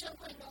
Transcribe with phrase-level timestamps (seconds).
[0.00, 0.46] 社会呢？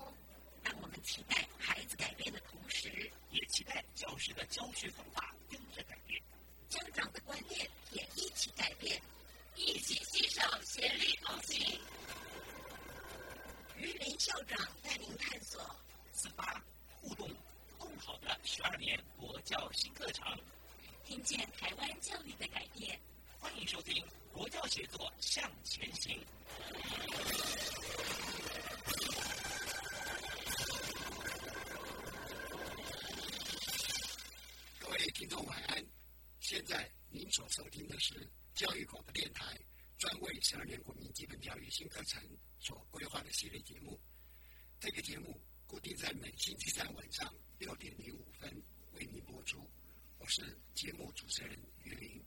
[0.63, 6.21] 当我们期待孩子改变的同时，也期待教师的教学方法跟着改变，
[6.69, 9.01] 家长的观念也一起改变，
[9.55, 11.81] 一起携手协力同行。
[13.75, 15.59] 于林校长带领探索，
[16.11, 16.63] 自发
[17.01, 17.27] 互动
[17.79, 19.03] 共好的十二年。
[19.17, 20.27] 国教新课程，
[21.05, 22.99] 听见台湾教育的改变。
[23.39, 23.95] 欢迎收听
[24.31, 26.15] 《国教协作向前行》。
[34.79, 35.85] 各位听众晚安，
[36.39, 38.25] 现在您所收听的是
[38.55, 39.53] 教育广播电台
[39.97, 42.23] 专为十二年国民基本教育新课程
[42.57, 43.99] 所规划的系列节目。
[44.79, 48.49] 这个节目固定在每星期三晚上六点零五分
[48.93, 49.69] 为您播出。
[50.19, 52.23] 我是节目主持人于林。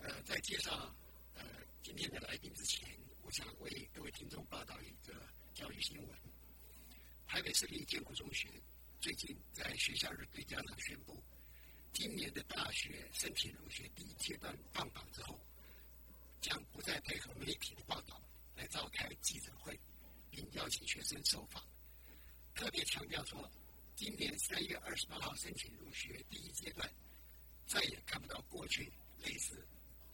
[0.00, 0.92] 呃，在介绍
[1.34, 1.44] 呃
[1.84, 5.14] 今天的来宾之前，我想为各位听众报道一个
[5.54, 6.18] 教育新闻。
[7.28, 8.48] 台北市立建国中学
[9.00, 11.22] 最近在学校日对家长宣布，
[11.92, 15.38] 今年的大学申请入学第一阶段放榜之后，
[16.40, 18.20] 将不再配合媒体的报道
[18.56, 19.78] 来召开记者会，
[20.30, 21.62] 并邀请学生受访。
[22.54, 23.48] 特别强调说，
[23.94, 26.90] 今年三月二十八号申请入学第一阶段，
[27.66, 28.90] 再也看不到过去
[29.20, 29.62] 类似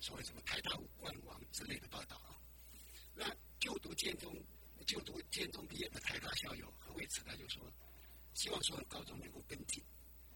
[0.01, 2.37] 所谓什么台大五冠王之类的报道啊。
[3.15, 3.25] 那
[3.61, 4.35] 就读建中、
[4.85, 7.63] 就读建中毕业的台大校友何伟慈他就说，
[8.35, 9.83] 希望所有高中能够跟进，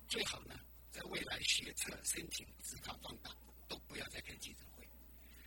[0.08, 0.58] 最好呢，
[0.92, 3.34] 在未来学测申请自考放榜
[3.66, 4.86] 都不要再开记者会。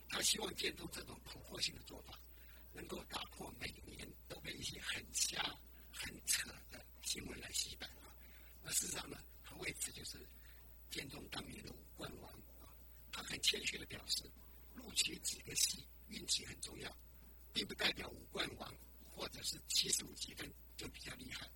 [0.08, 2.18] 他希望建中这种突破性的做法，
[2.72, 5.40] 能够打破每年都被一些很瞎、
[5.92, 8.12] 很扯的新闻来洗白啊。
[8.62, 10.18] 那事实上呢，他为此就是
[10.90, 12.74] 建中当年的五冠王啊。
[13.12, 14.24] 他很谦虚的表示，
[14.74, 16.96] 录取几个系运气很重要，
[17.52, 18.74] 并不代表五冠王
[19.04, 21.48] 或者是七十五积分就比较厉害。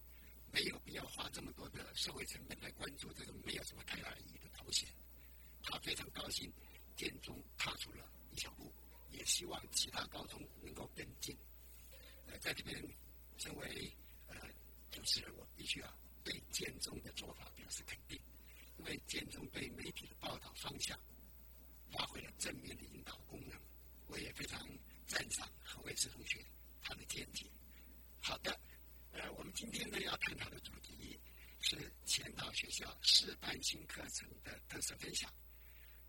[0.52, 4.88] 没有必要花这么多的社会成本来关注这个没有什么太大意义的头衔。
[5.62, 6.52] 他非常高兴
[6.96, 8.72] 建中踏出了一小步，
[9.10, 11.36] 也希望其他高中能够跟进。
[12.26, 12.82] 呃，在这边，
[13.38, 13.92] 身为
[14.26, 14.36] 呃
[14.90, 18.18] 主持人，我必须要对建中的做法表示肯定，
[18.78, 20.98] 因为建中对媒体的报道方向
[21.92, 23.58] 发挥了正面的引导功能。
[24.08, 24.66] 我也非常
[25.06, 26.44] 赞赏何伟慈同学
[26.82, 27.46] 他的见解。
[28.20, 28.58] 好的。
[29.12, 31.18] 呃，我们今天呢要探讨的主题
[31.60, 35.32] 是前导学校示范性课程的特色分享。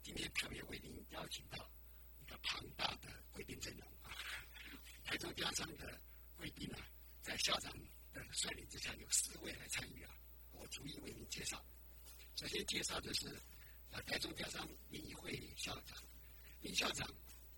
[0.03, 1.69] 今天特别为您邀请到
[2.19, 4.13] 一个庞大的贵宾阵容啊，
[5.03, 6.00] 台中家长的
[6.35, 6.78] 贵宾呢，
[7.22, 7.72] 在校长
[8.13, 10.16] 的率领之下有四位来参与啊，
[10.51, 11.63] 我逐一为您介绍。
[12.35, 13.28] 首先介绍的是
[13.91, 15.97] 呃台中家长联谊会校长
[16.61, 17.07] 林校长，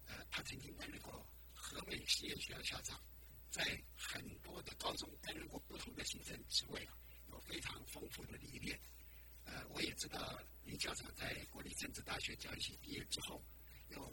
[0.07, 2.99] 呃，他曾经担任过和美实验学校校长。
[3.53, 3.63] 在
[3.95, 6.89] 很多的高中担任过不同的行政职位，
[7.29, 8.79] 有非常丰富的历练。
[9.45, 13.45] 呃，我也知道林校长在国立政治大学教育系毕业之后，
[13.89, 14.11] 有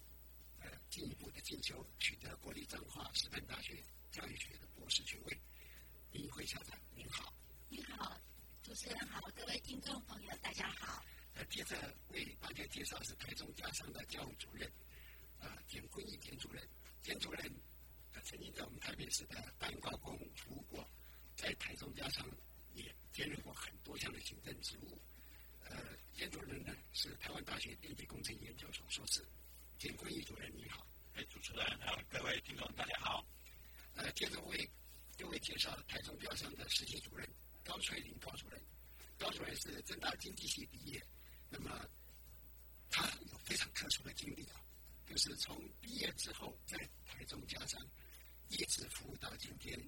[0.59, 5.41] 呃进一步的进修，取得国立彰化师范大学教育学的博士学位。
[6.13, 7.33] 林慧校长您好，
[7.71, 8.21] 你好，
[8.63, 11.03] 主持人好，各位听众朋友大家好。
[11.33, 14.71] 呃，接着为大家介绍是台中家商的教务主任，
[15.39, 16.63] 呃，田坤义田主任，
[17.03, 17.51] 田主任。
[18.25, 20.89] 曾经在我们台北市的蛋糕工服务过，
[21.37, 22.27] 在台中家商
[22.75, 25.01] 也兼任过很多项的行政职务。
[25.65, 25.77] 呃，
[26.15, 29.25] 兼主任呢是台湾大学电气工程研究所硕士。
[29.79, 33.25] 田坤义主任你好，哎，主持人还有各位听众大家好。
[33.95, 34.69] 呃，接着为
[35.17, 37.29] 各位介绍台中家商的实习主任
[37.65, 38.61] 高翠玲高主任。
[39.19, 41.03] 高主任是政大经济系毕业，
[41.51, 41.87] 那么
[42.91, 44.61] 他有非常特殊的经历啊，
[45.07, 47.81] 就是从毕业之后在台中家商。
[48.51, 49.79] 一直服务到今天，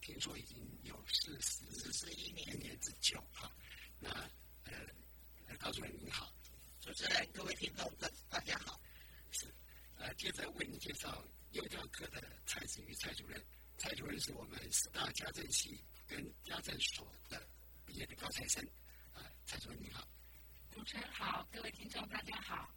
[0.00, 3.52] 听说已经有四十四十一年年之久哈。
[4.00, 4.08] 那
[4.64, 6.32] 呃，高主任您好，
[6.80, 8.80] 主持人各位听众大大家好。
[9.30, 9.46] 是
[9.96, 11.22] 呃，接着为您介绍
[11.52, 13.44] 幼教科的蔡子瑜蔡主任。
[13.76, 17.46] 蔡主任是我们四大家政系跟家政所的
[17.84, 18.64] 毕业的高材生，
[19.12, 20.08] 啊，蔡主任你好。
[20.72, 22.74] 主持人好，各位听众大家好。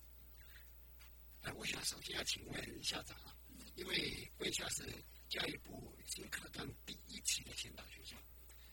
[1.44, 3.34] 呃，我想首先要请问校长啊，
[3.76, 4.84] 因为贵校是
[5.32, 8.18] 教育部新课纲第一期的先导学校，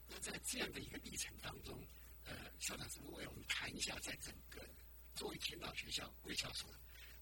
[0.09, 1.81] 那在这样的一个历程当中，
[2.25, 4.69] 呃，校长是不是为我们谈一下，在整个
[5.15, 6.69] 作为先导学校贵校所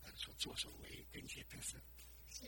[0.05, 1.77] 呃所作所为跟一些特色？
[2.31, 2.45] 是。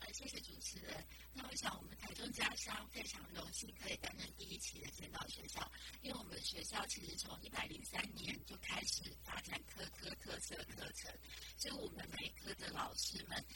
[0.00, 1.06] 呃，谢谢主持人。
[1.32, 5.70] 那我想，我们台中家乡非常荣幸可以担任第一期的先导学校，
[6.02, 11.16] 因为我们学校其实从一百零三年就开始发展科科特色课程，
[11.56, 13.46] 所以我们每科的老师们，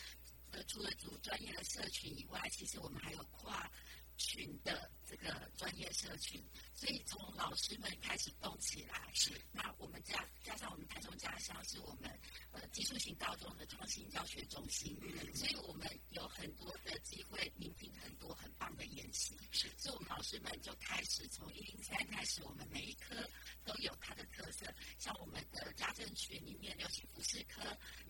[0.53, 3.71] 呃，除了组专业的社群以外，其实我们还有跨
[4.17, 6.43] 群的这个专业社群，
[6.75, 9.11] 所以从老师们开始动起来。
[9.15, 9.33] 是。
[9.53, 12.11] 那我们加加上我们台中家乡是我们。
[12.53, 14.99] 呃，技术型高中的创新教学中心，
[15.35, 19.37] 所以我们有很多的机会聆听很多很棒的演习。
[19.51, 23.15] 是，所以我们老师们就开始从一零三开始，我们每一科
[23.63, 24.65] 都有它的特色。
[24.99, 27.61] 像我们的家政群里面流行服饰科，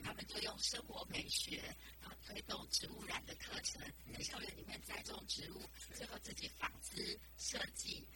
[0.04, 1.60] 他们就用生活美学，
[2.00, 3.82] 然后推动植物染的课程，
[4.12, 5.60] 在校园里面栽种植物，
[5.96, 8.06] 最后自己纺是设计，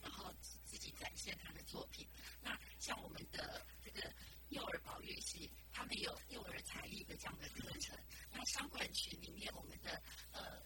[0.00, 0.32] 然后
[0.64, 2.06] 自己展现他的作品。
[2.42, 4.12] 那像我们的这个
[4.48, 5.50] 幼儿保育系。
[5.72, 7.96] 他们有幼儿才艺的这样的课程，
[8.32, 10.60] 那商管群里面，我们的呃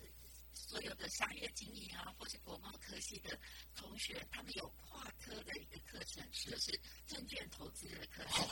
[0.75, 3.39] 所有的商业经营啊，或是国贸科系的
[3.77, 6.77] 同学，他们有跨科的一个课程，就是
[7.07, 8.45] 证券投资的课程。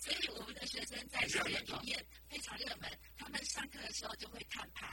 [0.00, 4.90] 所以我们的学生在校园里面非常热门，他们上课的时候就会看盘，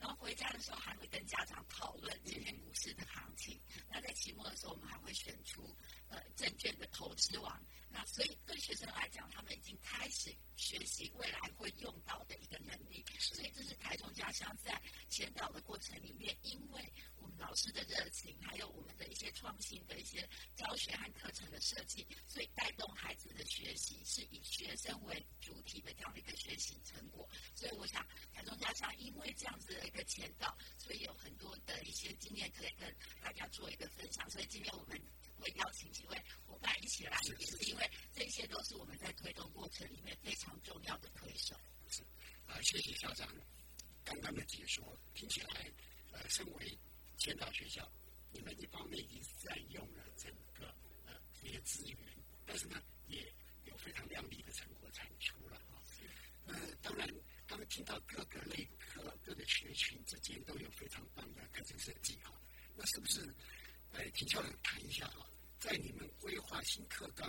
[0.00, 3.56] 然后回家的时候还会跟家长讨论今天股市的行情。
[3.88, 5.72] 那在期末的时候，我们还会选出
[6.08, 7.64] 呃证券的投资王。
[7.94, 13.04] 那所以对学生来讲，他们已经开始学习未来会用到的一个能力。
[13.20, 27.28] 所以这是台中家乡在前导的过程里面，因为我们老师的热情，还有我们的一些创新的一些教学和课程的设计，所以带动孩子的学习是以学生为主体的这样的一个学习成果。
[27.54, 32.92] 所以我想台中家乡因为这样子的一个前导，所以有很多的一些经验可以跟
[33.22, 34.28] 大家做一个分享。
[34.28, 35.00] 所以今天我们。
[35.44, 41.54] 会邀请几位伙伴一起来，也是因为这些都是我们在推动过程里面非常重要的推手。
[41.90, 42.02] 是
[42.46, 43.28] 啊，谢谢校长
[44.02, 45.70] 刚刚的解说，听起来
[46.12, 46.78] 呃，身为
[47.18, 47.86] 先导学校，
[48.32, 50.66] 你们一方面已经占用了整个
[51.04, 51.98] 呃这些资源，
[52.46, 53.30] 但是呢，也
[53.64, 55.76] 有非常亮丽的成果产出了啊。
[56.46, 57.06] 呃，当然，
[57.46, 62.32] 刚刚听到各个类科、各个学群之间都有非常棒的课程设计啊，
[62.74, 63.20] 那是不是
[63.92, 65.28] 来请校长谈一下哈？
[65.64, 67.26] 在你们规划新课纲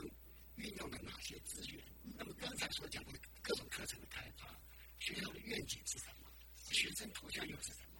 [0.57, 1.81] 运用了哪些资源？
[2.17, 4.53] 那么刚才所讲的各种课程的开发，
[4.99, 6.29] 学校的愿景是什么？
[6.69, 7.94] 学生图像又是什么？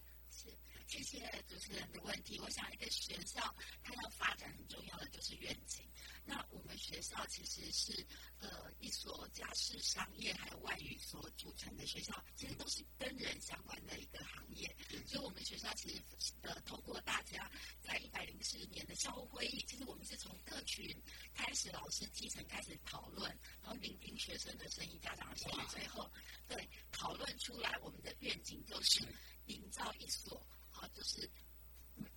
[1.04, 2.40] 谢谢主持人的问题。
[2.40, 5.84] 我想一个学校它要发展很重要的就是愿景。
[6.28, 8.06] 那我们学校其实是
[8.40, 14.76] 呃一所家事商业还有外语所组成的学校，其实都是跟人相关的一个行业。
[15.06, 16.02] 所以我们学校其实
[16.42, 17.50] 呃通过大家。
[17.82, 20.90] 在一百零四年的校务会议，其实我们是从各群
[21.36, 23.30] 开始，老师基层开始讨论，
[23.62, 26.10] 然后聆听学生的声音、家长的声音，最后
[26.48, 29.06] 对讨论出来，我们的愿景就是
[29.46, 30.44] 营造一所
[30.76, 31.30] 好，就是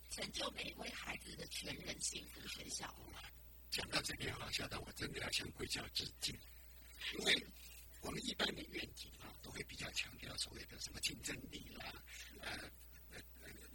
[0.09, 2.93] 成就每一位孩子的全人幸福学校。
[3.71, 6.37] 讲到这边哈，校长，我真的要向贵校致敬，
[7.17, 7.47] 因为
[8.01, 11.93] 我们一般的愿景啊，都会比较强调所谓的什么竞争力啦，
[12.41, 12.69] 呃。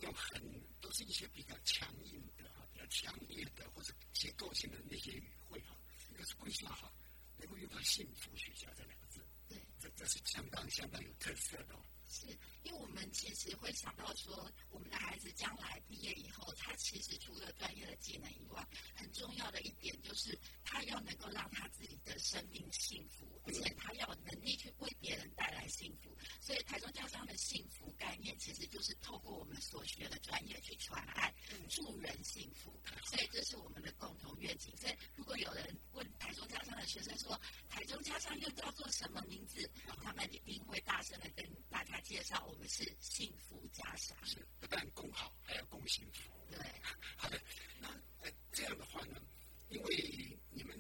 [0.01, 0.43] 有很
[0.83, 5.75] 都是一些比较强硬的哈，比较强烈的或者结构性的那些语汇哈。
[6.15, 6.93] 可是贵校哈，
[7.39, 11.75] 能够用到“幸福学校”这两个字，对，这这是相当相当有特色的。
[12.09, 12.27] 是
[12.63, 26.17] 因为我们其实会想到说，我们的孩子将来毕业以后，他其实除了专业的技能以外，很重要的一点就是他要能够让他自己的生命幸福，而且他要有能力去为别人带来幸福。
[26.41, 31.35] 所以台中教商的幸福概念，其实就是透过我们所学的专业去传爱，
[31.69, 32.79] 助人幸福。
[33.07, 34.75] 所以这是我们的共同愿景。
[34.77, 39.71] 所以如果有人问台中教商的学生说，台中教商又叫做什么名字？
[40.03, 44.17] 他们一定会大声的跟大家介绍，我们是幸福家乡。
[44.25, 46.31] 是不但共好，还要共幸福。
[46.51, 46.59] 对，
[47.17, 47.41] 好的。
[47.81, 47.89] 那
[48.21, 49.21] 呃这样的话呢，
[49.69, 50.79] 因为你们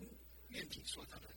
[0.49, 1.34] 愿景说到的。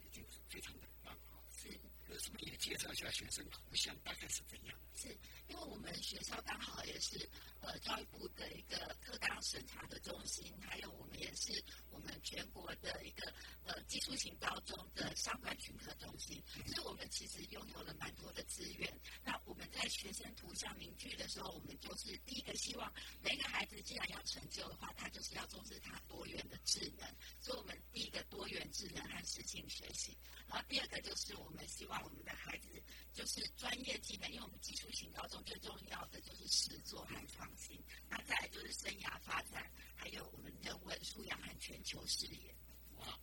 [2.19, 4.79] 是不是也介绍一下学生图像大概是怎样？
[4.95, 5.07] 是
[5.47, 7.29] 因为我们学校刚好也是
[7.61, 13.31] 呃教育部的一个特岗审查的中心，还有我们也是我们全国的一个
[13.63, 18.91] 呃技术型高中的相关群科中心，所以我们其实拥有了蛮多的资源。
[19.23, 27.07] 那我们在学生图像凝聚的时候，我们就是第一个希望每个孩子既然要成就的话，他就是要重视他多元的智能，
[27.39, 30.17] 所以我们第一个多元智能和实情学习。
[30.47, 32.81] 然后第二个就是我们希望我们的孩子
[33.13, 37.77] 就是专业技能，因为我们基础型高中最重要的就是实作和创新。
[38.09, 42.55] 那再来就是生涯发展，还有我们人文素养和全球视野。
[42.95, 43.19] 哇，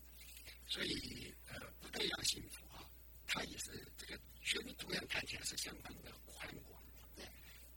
[0.69, 2.85] 所以呃，不但要幸福啊，
[3.27, 6.83] 它也是这个学的图样看起来是相当的宽广。
[7.17, 7.25] 对，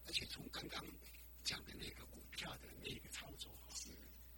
[0.06, 0.86] 而且从刚刚
[1.46, 3.90] 讲的那个股票的那个操作，是，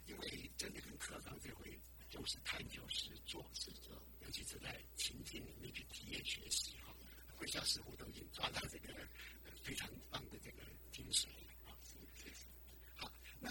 [0.06, 1.76] 因为真的跟课堂这回
[2.10, 6.94] 就是探究是做实做，尤其是在情境里面去体验学习哈，
[7.36, 8.92] 回校似乎都已经抓到这个
[9.62, 10.58] 非常棒的这个
[10.92, 11.26] 精髓
[11.64, 11.72] 啊。
[12.96, 13.48] 好，那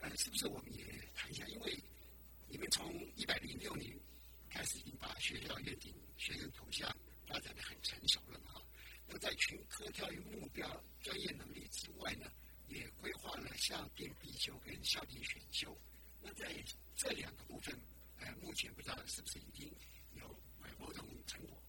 [0.00, 0.82] 呃，是不是我们也
[1.14, 1.46] 谈一下？
[1.48, 1.78] 因为
[2.48, 3.94] 你们从一百零六年
[4.48, 6.88] 开始，已经把学校愿景、学生图像
[7.26, 8.62] 发展的很成熟了嘛？
[9.06, 12.30] 那在群科教育目标、专业能力之外呢，
[12.68, 15.78] 也规划了校定必修跟校定选修。
[16.24, 16.50] 那在
[16.96, 17.78] 这两个部分，
[18.18, 19.70] 呃，目前不知道是不是已经
[20.14, 20.26] 有
[20.62, 21.62] 呃某种成果？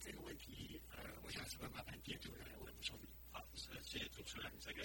[0.00, 3.06] 这个问题，呃，我想是不是麻烦店主来为我们说明？
[3.30, 4.82] 好，谢谢主持人这个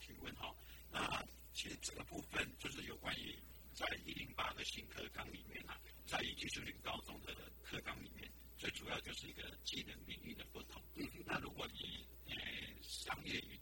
[0.00, 0.52] 提问哈。
[0.90, 3.38] 那其实这个部分就是有关于
[3.74, 7.32] 在一零八的新课纲里面啊，在技术型高中的
[7.62, 10.82] 课纲里面，最主要就是一个技能领域的不同。
[11.24, 12.36] 那如果你呃
[12.82, 13.60] 商业与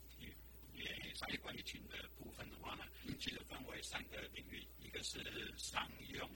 [1.15, 2.85] 商业管理群的部分的话呢，
[3.19, 5.21] 其实分为三个领域，一个是
[5.57, 6.31] 商用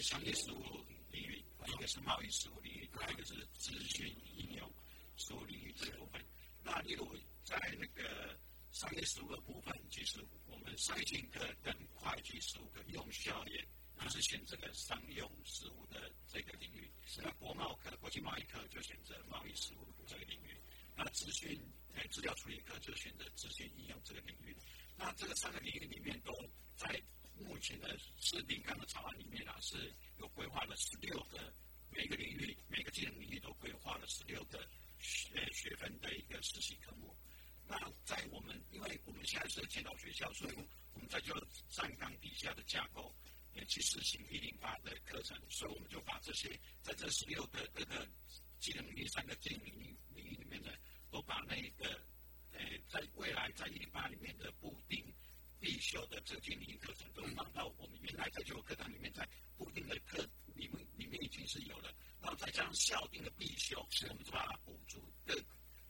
[0.00, 0.62] 商业事务
[1.10, 4.72] 领域，一个是贸易事务领域，还有一个是资讯应用
[5.16, 6.24] 事务领域这部分。
[6.62, 8.38] 那例如在那个
[8.72, 13.66] 商业事务的部分，其实我们商业课跟会计事务课用效也
[14.02, 16.90] 就是选这个商用事务的这个领域。
[17.18, 20.56] 那国贸课、国际贸易课就选择贸易事务这个领域。
[20.96, 21.58] 那资讯
[22.08, 24.56] 资料处理课就选择资讯应用这个领域。
[24.96, 26.32] 那这个三个领域里面都
[26.76, 27.00] 在
[27.36, 31.52] 目前的是领纲的草案里面啊，是有规划了十六个
[31.90, 37.16] 每个领域每个技能领域都规划了十六个学学分的一个实习科目。
[37.66, 40.54] 那在我们，因为我们现在是建导学校，所以
[40.94, 41.34] 我们在就
[41.70, 43.14] 站岗底下的架构，
[43.54, 48.08] 也去实行一零八的课程，所以我们就把这些在这十六个各个
[48.58, 50.72] 技能领域、三个技能领域领域里面呢，
[51.10, 52.00] 都把那个
[52.52, 55.04] 呃，在未来在一零八里面的固定
[55.60, 60.22] 必修的这个技能领域课程，都放到我们原来在这个课堂里面，在固定的课
[60.54, 65.34] 里面里面已经是有了，然后再加上校定的必修，我们就把它补足各。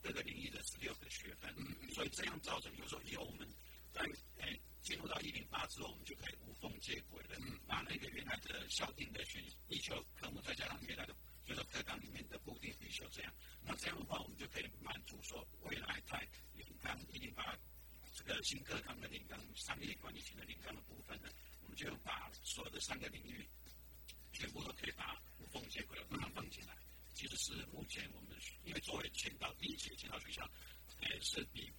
[0.01, 1.53] 各个领域的十六个学分，
[1.93, 3.47] 所以这样造成，有时候以后我们
[3.93, 4.01] 在
[4.39, 11.13] 诶进入到一零八之后，我们就可以无缝接轨了，把那个原来的校定的选必修科目，再加上原来的
[11.49, 13.33] 就是课纲里面的固定必修，这样，
[13.65, 16.21] 那这样的话，我们就可以满足说未来在
[16.53, 17.57] 领纲一零八
[18.15, 21.31] 这个新课纲的领纲商业管理型的领纲的部分呢，
[21.63, 23.49] 我们就把所有的三个领域
[24.35, 26.77] 全部都可以把无缝接轨的，把它放进来。
[27.15, 30.43] 其实是目前我们因为作为前导第一届前导学校，
[31.01, 31.73] 呃，是比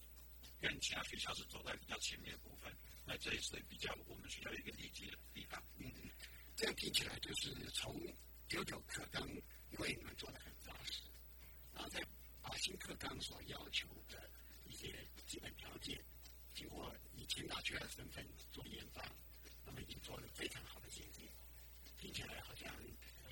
[0.59, 5.63] 跟其他学校是走在比较前面的部分，那这也是比较我们学校一个利基的地方。
[5.77, 5.93] 嗯，
[6.57, 7.95] 这样听起来就是从
[8.49, 9.23] 九九课纲，
[9.71, 11.03] 因为你们做的很扎实，
[11.73, 12.01] 然后在
[12.41, 14.29] 把新课纲所要求的
[14.67, 15.99] 一些基本条件，
[16.53, 19.03] 经过以前大学的身份做研发，
[19.65, 21.27] 那么已经做了非常好的结果，
[21.97, 22.73] 听起来好像。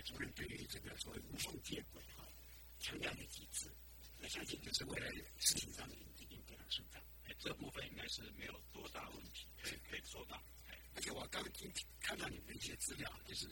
[0.05, 2.25] 主任对于这个所谓无缝接轨哈，
[2.79, 3.69] 强调了几次，
[4.21, 7.03] 我相信就是未来事情上面一定非常顺畅。
[7.25, 10.41] 哎，这部分应该是没有多大问题，可以可以做到。
[10.69, 13.49] 哎，而且我刚今看到你们一些资料，就是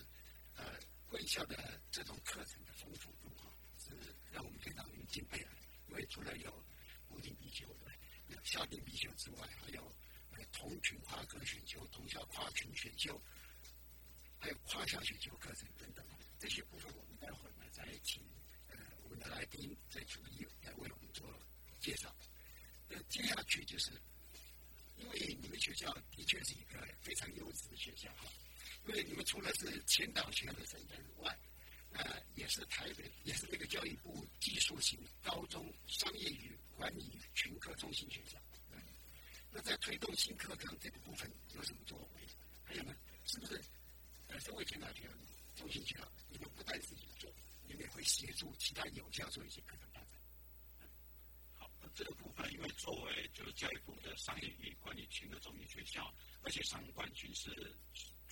[0.55, 3.91] 呃，贵校的这种课程的丰富度哈，是
[4.31, 5.49] 让我们非常敬佩的。
[5.87, 6.51] 因为除了有
[7.07, 7.91] 固定必修的、
[8.27, 9.81] 有校定必修之外，还有
[10.31, 13.21] 呃同群跨科选修、同校跨群选修，
[14.39, 16.05] 还有跨校选修课程等等。
[16.37, 18.21] 这些部分我们待会儿呢再请
[18.67, 21.25] 呃我们的来宾再逐一来为我们做
[21.79, 22.13] 介绍。
[22.89, 23.91] 那接下去就是，
[24.97, 28.25] 因为你们学校的确是一个非常优质的学校哈，
[28.87, 31.37] 因为你们除了是前导学校的身份外，
[31.91, 38.37] 呃也是台北也是这个教育部技术型高中商业与管理群科中心学校。
[39.51, 42.21] 那在推动新课纲这个部分有什么作为？
[42.65, 42.93] 还有呢，
[43.25, 43.61] 是不是
[44.27, 45.09] 呃身为前导学？
[45.55, 47.33] 中心学校，你们不但自己做，
[47.65, 50.09] 你们也会协助其他有效做一些课程发展。
[51.53, 57.73] 好，这个部分，因为作为就是教育部的商业与管理群的中心学校，而且商管群是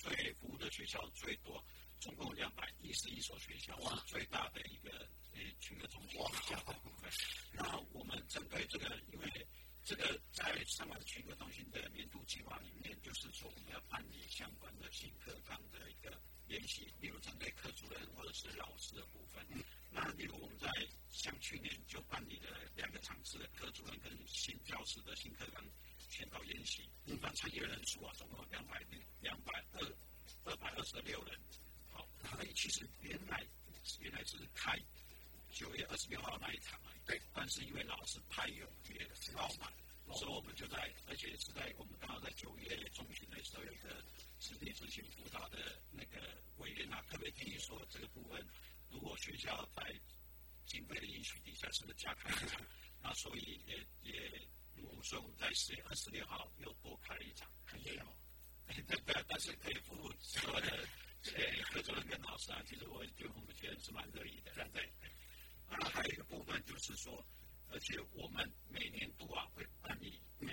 [0.04, 1.64] 对服务的学校最多，
[2.00, 4.90] 总共两百一十一所学校，是最大的一个
[5.32, 7.10] 呃群的中心学校的部分。
[7.52, 9.46] 然后我们针对这个，因为
[9.84, 19.46] 这个在上海全科中心的年度计划里面，就是说我们要办理相关的新课纲的一个练习，例如针对科主任或者是老师的部分。
[19.90, 20.68] 那例如我们在
[21.10, 25.64] 像去年就办理了两个场次的科主任跟新教师的新课纲
[26.14, 28.80] 宣导演习，那参与人数啊，总共两百
[29.20, 29.80] 两百二
[30.44, 31.36] 二百二十六人。
[31.90, 33.44] 好，所以其实原来
[33.98, 34.78] 原来是开
[35.50, 36.94] 九月二十六号那一场啊。
[37.04, 39.72] 对，但是因为老师太踊跃了，爆满，
[40.16, 44.00] 所以我们就在，而且是在我们刚好在九月中旬的时候，有一个
[44.38, 48.46] 实地执行辅导的那个委员啊，特别建议说，这个部分
[48.88, 49.82] 如果学校在
[50.64, 52.64] 经费允许底下，是不是加开一场？
[53.02, 54.48] 那所以也也，
[55.02, 58.06] 所以我们在十月二十六号又多开了一场，很累哦。
[58.66, 60.88] 对对，但是可以服务所有的
[61.24, 64.90] 呃科主任跟老师啊，其实我对我们觉得是蛮乐意的，对对？
[65.68, 67.22] 那还有一个部分就是说，
[67.68, 70.48] 而且我们每年度啊会办理，呃，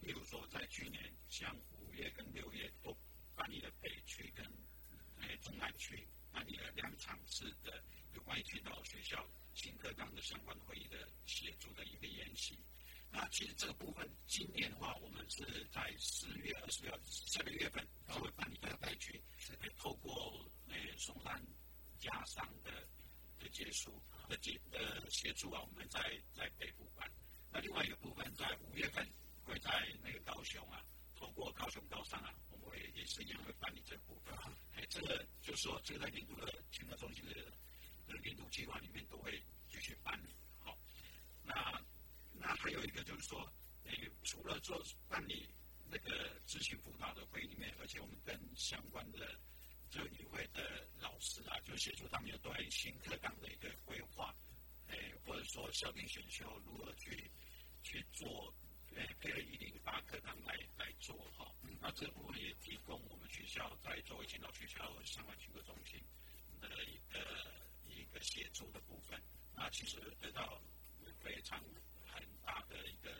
[0.00, 2.96] 例如说在去年像五月跟六月都
[3.34, 4.46] 办理了北区跟
[5.16, 7.82] 呃中南区办理了两场次的
[8.14, 12.56] 有关于青岛学校新课纲的相关会议的协助的一个演习。
[13.10, 19.22] 那其实这个部分今年的话，我们是在四月二十六下个月份他会办理在北区，
[19.76, 21.42] 透过呃松山
[21.98, 22.70] 加商的
[23.38, 24.00] 的结束。
[24.28, 25.98] 的协的协助啊，我们在
[26.36, 27.10] 在北部办。
[27.50, 29.02] 那另外一个部分在五月份
[29.42, 29.70] 会在
[30.04, 30.84] 那个高雄啊，
[31.16, 34.36] 透过高雄高商啊，我们会也是一样会办理这个部分。
[34.74, 37.32] 哎，这个就是说，这个在年度的青课中心的
[38.06, 40.36] 的年度计划里面都会继续办理。
[40.60, 40.76] 好，
[41.42, 41.82] 那
[42.40, 43.52] 那还有一个就是说，
[43.84, 45.48] 那个，除了做办理
[45.90, 49.38] 那个咨询辅导的会里面，而且我们跟相关的。
[49.90, 54.36] 这一位的老师啊，就协助他们有对新课纲的一个规划，
[54.88, 57.30] 诶，或者说校定选修如何去
[57.82, 58.52] 去做，
[58.94, 61.50] 诶，配合一零八课纲来来做哈。
[61.80, 65.98] 那这部分也提供我们学校在作为青岛学校相关学科中心
[66.60, 67.18] 的一个
[67.88, 69.18] 一个协助的部分。
[69.56, 70.60] 那其实得到
[71.24, 71.58] 非常
[72.18, 73.10] 很大的一个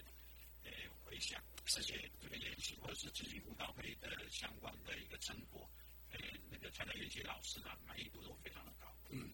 [0.64, 0.70] 呃
[1.04, 5.68] 回响，这些这个研习或者是执行辅导会的相关的一个成果。
[6.10, 6.18] 呃，
[6.50, 8.94] 那个参加研习老师呢，满意度都非常的高。
[9.10, 9.30] 嗯，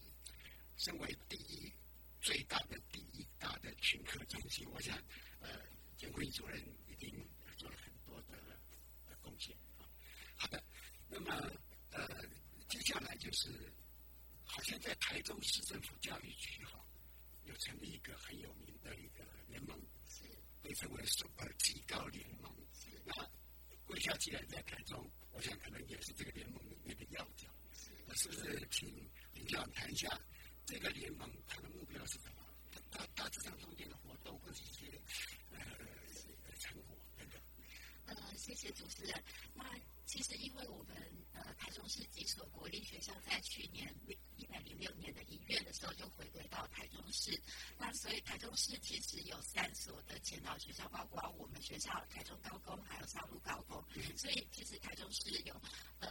[0.77, 1.73] 身为第一
[2.21, 4.97] 最大的第一大的群课中心，我想，
[5.41, 5.49] 呃，
[5.97, 7.15] 监会主任一定
[7.57, 8.59] 做了很多的
[9.23, 9.87] 贡献啊。
[10.37, 10.63] 好的，
[11.09, 11.33] 那么
[11.91, 12.09] 呃，
[12.69, 13.73] 接下来就是，
[14.45, 16.84] 好像在台中市政府教育局哈，
[17.45, 19.79] 有成立一个很有名的一个联盟，
[20.63, 22.53] 被称为 Super 极高联盟。
[22.75, 23.13] 是那
[23.87, 25.11] 贵校既然在台中。
[25.33, 27.49] 我想可能也是这个联盟里面的要角，
[28.07, 28.89] 那是不是请
[29.33, 30.09] 林校长谈一下
[30.65, 32.47] 这个联盟它的目标是什么？
[32.91, 35.01] 它它这场中间的活动或者一些
[35.51, 35.59] 呃
[36.61, 37.41] 成果等等。
[38.07, 39.25] 呃，谢谢主持人。
[39.55, 39.65] 那
[40.07, 40.97] 其实因为我们
[41.33, 43.93] 呃台中市几所国立学校在去年
[44.37, 47.41] 一百零六年的一月的时候就回归到台中市，
[47.79, 53.83] 那所以台中市其实有三所的前导学校，包括我们学校台中高工，还有上路高工，
[54.17, 55.55] 所以其实台中市有
[56.01, 56.09] 呃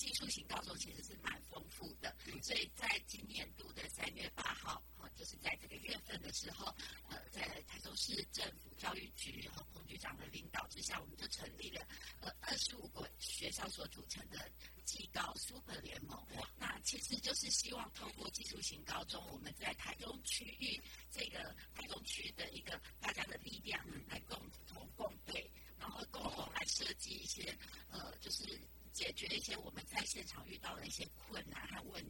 [0.00, 6.74] 技术型高中其实是蛮丰富的，所以在今年度的三月八号，哈，就是在这个月份的时候，
[7.10, 11.86] 呃，在台中市政府教育局和彭局长的领导之下，我们就成立了
[12.22, 14.50] 呃二十五个学校所组成的。
[14.86, 16.18] 技高 Super 联盟，
[16.58, 20.82] 那其实就是希望透过技术型高中，我们在台中区域
[21.12, 24.36] 这个台中区的一个大家的力量，来共
[24.66, 27.56] 同共对，然后共同来设计一些
[27.88, 28.42] 呃，就是
[28.92, 32.02] 解决一些我们在现场遇到的一些困难和问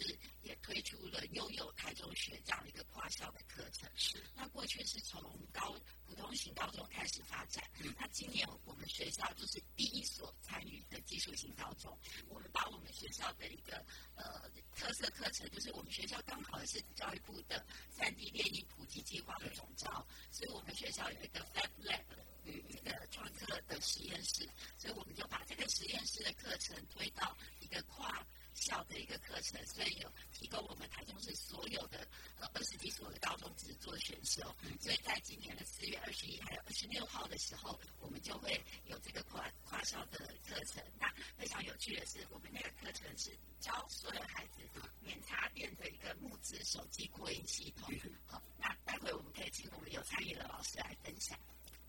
[0.00, 3.88] 台中市也推出了悠悠台中学这样的一个跨校的课程。
[3.94, 7.62] 是，那过去是从高普通型高中开始发展，
[7.98, 10.80] 那今年我们学校就是第一所参与。
[10.90, 13.84] 的技术型高中，我们把我们学校的一个
[14.16, 22.02] 呃特色课程，就是我们学校刚好是教育部的三 D 电影普及计划的总招，所以我们学校有一个 Fab Lab
[22.44, 28.26] 与一个创客的实验室，所以我们就把这个实验室的课程推到一个跨。
[28.54, 32.06] 校的一个课程，所以有提供我们台中市所有的
[32.38, 34.42] 呃二十几所的高中只做选修，
[34.80, 40.82] 所以在今年的四月二十一还有二十六号的时候，我们就会有这个跨跨校的课程。
[40.98, 44.60] 那非常有趣的是，我们那个课程是教所有孩子
[45.00, 47.92] 免插电的一个木质手机扩音系统。
[48.26, 51.38] 好，那待会我们可以请我们有参与的老师来分享。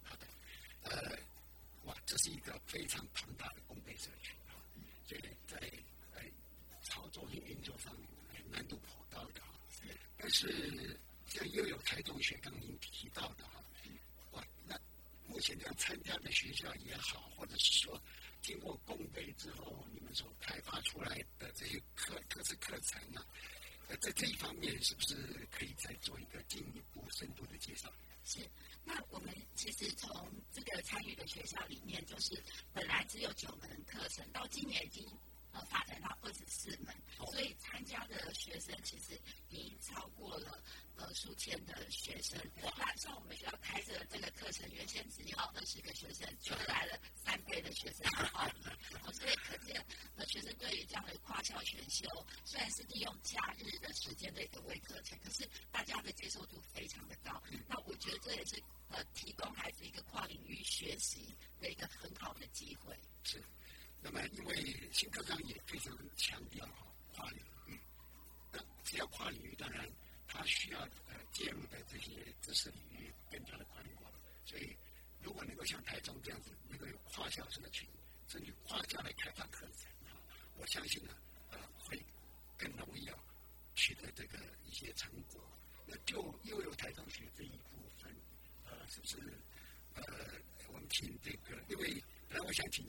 [0.04, 0.28] 好的，
[0.84, 1.17] 呃，
[1.86, 4.56] 哇，这是一个非常庞大的工备社群啊，
[5.08, 5.60] 所以在。
[7.12, 7.95] 作性运作上
[8.50, 9.41] 难度颇高的，
[10.17, 13.63] 但是像又有台中学刚您提到的，哈，
[14.32, 14.80] 哇，那
[15.28, 18.02] 目前在参加的学校也好，或者是说
[18.41, 23.26] 经过共备之后，你们所开发出来的这些课、各式课程啊，
[24.02, 25.15] 在这一方面是不是
[25.52, 27.91] 可以再做一个进一步深度的介绍？
[28.26, 28.39] 是。
[28.84, 30.10] 那我们其实从
[30.52, 32.43] 这个参与的学校里面，就是
[32.74, 35.06] 本来只有九门课程，到今年已经
[35.54, 36.96] 呃发展到二十四门，
[37.32, 40.64] 所以参加的学生其实已经超过了
[40.96, 42.40] 呃数千的学生。
[42.78, 48.06] 那像我们学校开设的这个课程，原先只要二十个学生，就来了三倍的学生，
[49.14, 49.86] 所以可见
[50.16, 52.08] 呃学生对于这样的跨校选修，
[52.46, 57.42] 虽然是利用假日的时间的一个微课程，可是大家的接受度非常的高。
[57.68, 58.62] 那我觉得这也是。
[58.94, 62.94] 呃，提供孩子一个跨领域学习的一个很好的机会。
[63.24, 63.42] 是，
[64.04, 66.68] 那么因为新课纲也非常强调
[67.14, 67.80] 跨领域，
[68.52, 69.88] 那只要跨领域，当然
[70.28, 74.12] 他需要呃介入的这些知识领域更加的宽广。
[74.46, 74.76] 所以，
[75.22, 77.88] 如果能够像台中这样子，能够有跨校社群，
[78.28, 80.18] 甚至跨校来开放课程啊，
[80.58, 81.16] 我相信呢，
[81.52, 82.04] 呃，会
[82.58, 83.18] 更容易啊
[83.76, 85.40] 取得这个一些成果。
[85.86, 88.14] 那就又有台中学这一部分。
[88.66, 89.18] 呃是不是？
[89.94, 90.04] 呃，
[90.70, 92.86] 我们请这个，因为本来我想请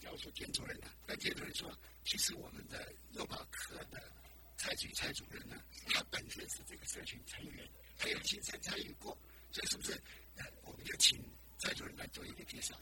[0.00, 1.70] 教授兼主人的，但兼主人说，
[2.04, 4.12] 其实我们的幼保科的
[4.56, 5.56] 蔡举蔡主任呢，
[5.88, 9.16] 他本身是这个社群成员，他有亲身参与过，
[9.52, 9.92] 所以是不是？
[10.36, 11.18] 呃，我们就请
[11.58, 12.74] 蔡主任来做一个介绍。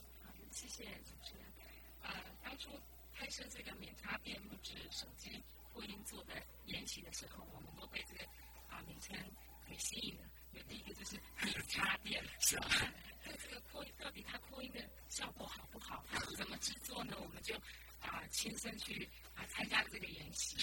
[0.51, 1.45] 谢谢主持人。
[2.03, 2.71] 呃，当初
[3.15, 6.35] 拍摄这个免插电木质手机扩音做的
[6.67, 8.25] 演习的时候，我们都被这个
[8.69, 9.17] 啊名称
[9.69, 10.23] 给吸引了。
[10.69, 12.69] 第一个就是免插电，是啊。
[13.25, 16.05] 那这个扩音到底它扩音的效果好不好？
[16.37, 17.17] 怎么制作呢？
[17.19, 17.55] 我们就
[18.01, 20.57] 啊亲身去啊参加这个研习。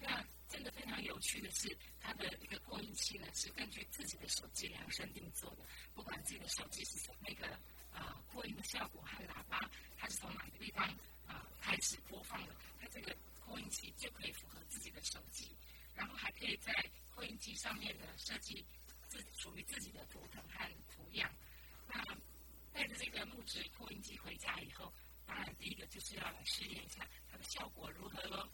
[0.00, 5.64] 那真的非常有趣的是，它的一个扩音器呢是根据自己的手机量身定做的。
[5.94, 7.46] 不管自己的手机是什那个
[7.92, 10.86] 啊扩音的效果和喇叭，它是从哪个地方
[11.26, 15.56] 啊开始播放的，它这个扩音器就可以符合自己的手机，
[15.94, 16.72] 然后还可以在
[17.14, 18.64] 扩音机上面的设计。
[19.36, 21.30] 属于自己的图腾和图样。
[21.88, 22.02] 那
[22.72, 24.92] 带着这个木质扩音机回家以后，
[25.26, 28.48] 当然第一个就是要来试验一下它的效果如何喽。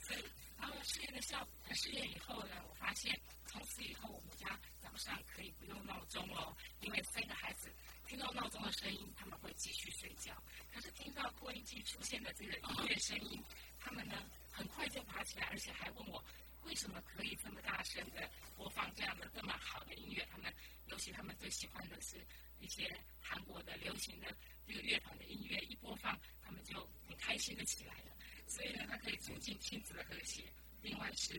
[0.00, 0.24] 所以，
[0.58, 7.72] 然后试验的效果试验以后呢，我发现从此以后我们家早上可以不用闹钟喽，因为三个孩子
[8.06, 10.34] 听到闹钟的声音，他们会继续睡觉。
[10.72, 13.42] 可是听到扩音机出现的这个音乐声音，
[13.78, 16.22] 他们呢很快就爬起来，而且还问我。
[16.64, 20.26] 为什么可以这么大声的播放这样的这么好的音乐？
[20.30, 20.52] 他们
[20.86, 22.16] 尤其他们最喜欢的是
[22.60, 24.34] 一些韩国的流行的
[24.66, 28.16] 这个乐团的音乐，一播放他们就很开心的起来了。
[28.46, 30.44] 所以呢，它可以促进亲子的和谐。
[30.82, 31.36] 另外是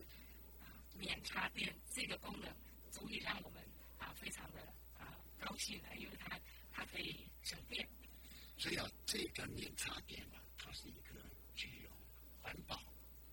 [0.60, 2.54] 啊，免插电这个功能
[2.90, 3.62] 足以让我们
[3.98, 4.60] 啊非常的
[4.98, 6.38] 啊高兴的，因为它
[6.72, 7.88] 它可以省电。
[8.58, 11.20] 所以啊，这个免插电呢，它是一个
[11.54, 11.90] 具有
[12.40, 12.80] 环保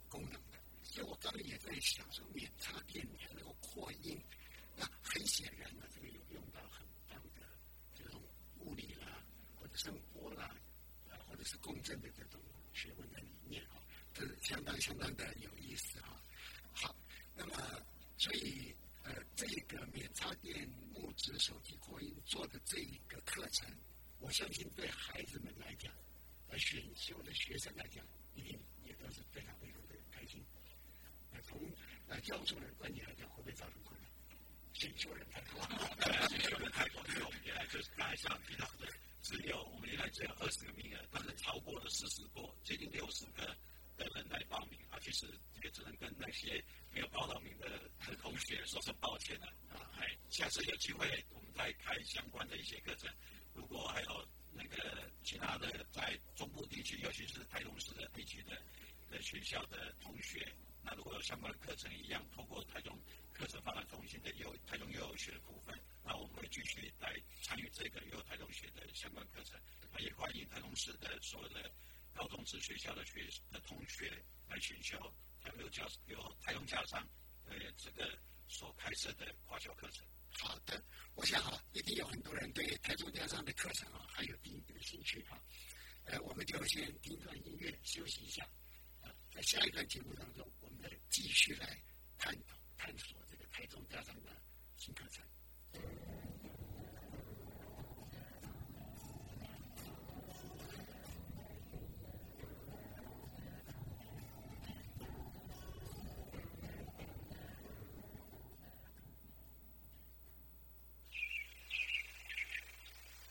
[0.10, 0.49] 功能。
[1.04, 4.20] 我刚刚也在想说，免插电还能够扩音，
[4.76, 7.42] 那很显然呢，这个有用到很棒的
[7.96, 8.22] 这种
[8.60, 9.24] 物理啦，
[9.56, 10.56] 或者声波啦，
[11.10, 12.42] 啊，或者是共振的这种
[12.74, 13.82] 学问在里面啊，
[14.14, 16.22] 这是相当相当的有意思啊。
[16.74, 16.96] 好，
[17.36, 17.56] 那么
[18.18, 23.70] 所以呃，这个免插电木质手机扩音做的这一个课程，
[24.20, 25.94] 我相信对孩子们来讲，
[26.48, 29.79] 呃，选修的学生来讲，一定也都是非常非常。
[31.50, 31.60] 从
[32.08, 34.10] 呃教授的观点来讲，会不会造成困难？
[34.74, 35.60] 选修人太多，
[36.30, 38.88] 选修人太多，因为我们原来就是刚才像提到的，
[39.24, 43.46] 只有我们原来只有二十个名额，但是超过了四十多，接近六十个
[43.98, 45.00] 的人来报名啊。
[45.02, 45.26] 其实
[45.64, 47.90] 也只能跟那些没有报到名的
[48.22, 49.92] 同学说声抱歉了啊。
[50.00, 53.10] 哎，下次有机会我们再开相关的一些课程。
[53.54, 58.56] 如果还有那个其他的在中部地区，尤其是台中市的地区的
[59.10, 60.48] 的学校的同学。
[60.82, 62.98] 那如果有相关的课程一样，通过台中
[63.34, 69.60] 课程发展中心的幼台中幼儿学的部分，那我们会继续来参与这个幼儿台中学的相关课程。
[69.92, 71.72] 那也欢迎台中市的所有的
[72.14, 74.12] 高中职学校的学的同学
[74.48, 74.98] 来选修
[75.42, 77.08] 台中教有台中家长
[77.46, 80.06] 呃这个所开设的跨校课程。
[80.40, 80.82] 好的，
[81.16, 85.42] 我想哈，一定有很多人对台中家长的课程啊还有第一的兴趣哈。
[86.06, 88.44] 呃，我们就先听段音乐休息一下。
[89.02, 90.52] 啊在下一段节目当中，
[91.10, 91.78] 继续来
[92.18, 94.32] 探讨、探索这个台中家长的
[94.78, 95.24] 新课程。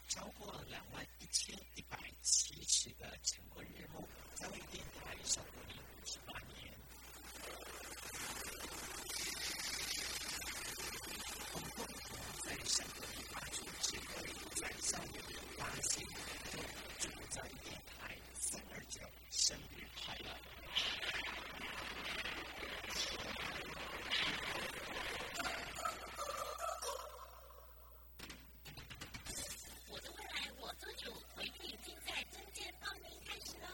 [0.09, 0.85] 超过了。
[1.31, 6.73] 千一百七十个成婚日目，教育电台守护你五十八年。
[11.53, 14.25] 我们共同在山谷里发出智慧，
[14.57, 16.03] 在校园里发现
[16.99, 20.35] 祝福教育电台三二九生日快乐！
[29.91, 33.69] 我的未来我做主，回复已经在证件报名开始了。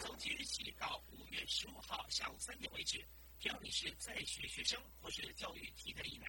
[0.00, 3.02] 从即日起到五月十五号下午三点为止，
[3.40, 6.28] 只要你是在学学生或是教育题的一男，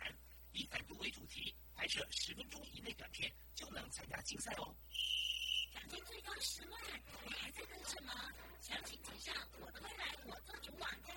[0.53, 4.73] 以反毒为主题，拍摄十分钟以内短片，就能参加竞赛哦。
[5.73, 6.81] 奖金最高十万，
[7.27, 8.13] 你还在等什么？
[8.62, 11.13] 详情请上我的未来我做主网站。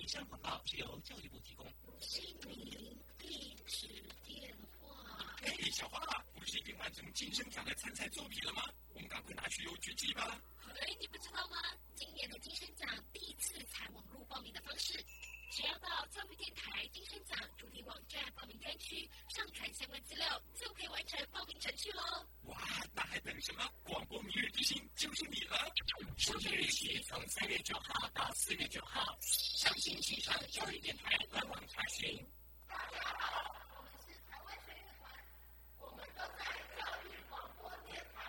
[0.00, 1.72] 以上广告是由教育部提供。
[2.00, 3.86] 姓名、地址、
[4.24, 5.36] 电话。
[5.44, 8.62] 哎，小花，不是已经完成金声奖的参赛作品了吗？
[8.92, 10.38] 我们赶快拿去邮局寄吧。
[10.78, 11.56] 哎，你不知道吗？
[11.96, 14.92] 今年的金声奖第一次采网络报名的方式，
[15.50, 22.02] 只要到教育电台金声奖主题网站报名专区上传相关资料，就可以完成报名程序喽。
[22.42, 22.60] 哇，
[22.92, 23.66] 那还等什么？
[23.82, 25.72] 广播明日之星就是你了。
[26.18, 32.22] 收听日期从三月九号到四月九号，详情请上教育电台官网查询。
[32.68, 35.10] 大家好，我们是台湾学乐团，
[35.78, 36.44] 我们都在
[36.76, 38.22] 教育广播电台。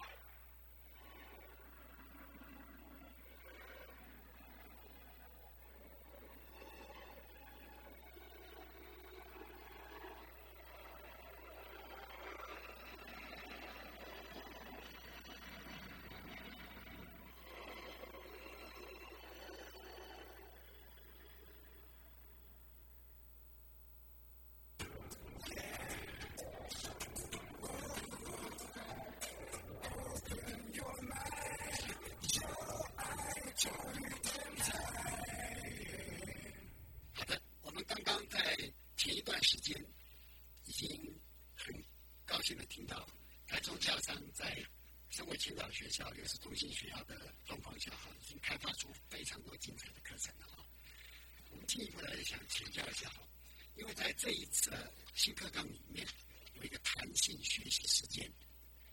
[37.14, 38.40] 好的，我们刚刚在
[38.98, 39.76] 前一段时间
[40.66, 40.88] 已经
[41.56, 41.74] 很
[42.26, 43.08] 高兴的听到
[43.48, 44.62] 台中教商在
[45.10, 50.66] 身为青岛学校又是中心学校的状况下，哈，已经开发出非常多精彩的课程了哈。
[51.50, 53.22] 我们进一步来想请教一下哈，
[53.78, 56.06] 因为在这一次的新课纲里面
[56.56, 58.30] 有一个弹性学习时间，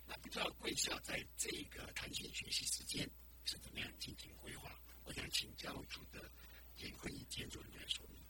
[0.06, 3.10] 那不知道贵校在这个弹性学习时间
[3.44, 4.70] 是怎么样进行规划？
[5.02, 6.30] 我想请教务处的
[6.76, 8.22] 严坤义监主任来说明。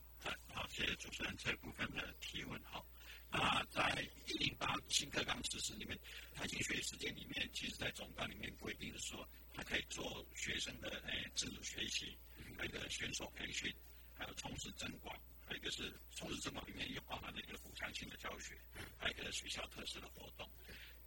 [0.47, 2.83] 好，谢谢主持人这部分的提问哈。
[3.33, 5.97] 好，那在一零八新课纲实施里面，
[6.35, 12.15] 弹性学习时间里面，其实在总纲里面规定是说，它可以做学生的诶自主学习，
[12.55, 13.73] 还有一个选手培训，
[14.15, 18.55] 还有从事增广，还有一个是从事增广里面又包含了一个补强性的教学，
[18.99, 20.47] 还有一个学校特色的活动。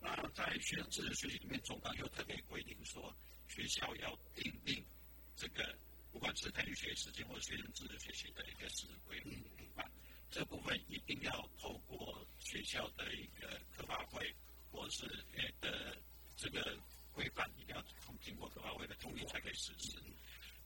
[0.00, 3.16] 那在学生自主学习里面，总纲又特别规定说，
[3.48, 4.84] 学校要订定
[5.36, 5.78] 这个
[6.10, 9.22] 不管是弹性学习时间或者学生自主学习的一个实施规
[9.76, 9.88] 范，
[10.30, 14.34] 这部分一定要透过学校的一个科发会
[14.70, 15.96] 或是呃的
[16.36, 16.78] 这个
[17.12, 19.98] 规范，一定要通经过科发会的同意才可以实施。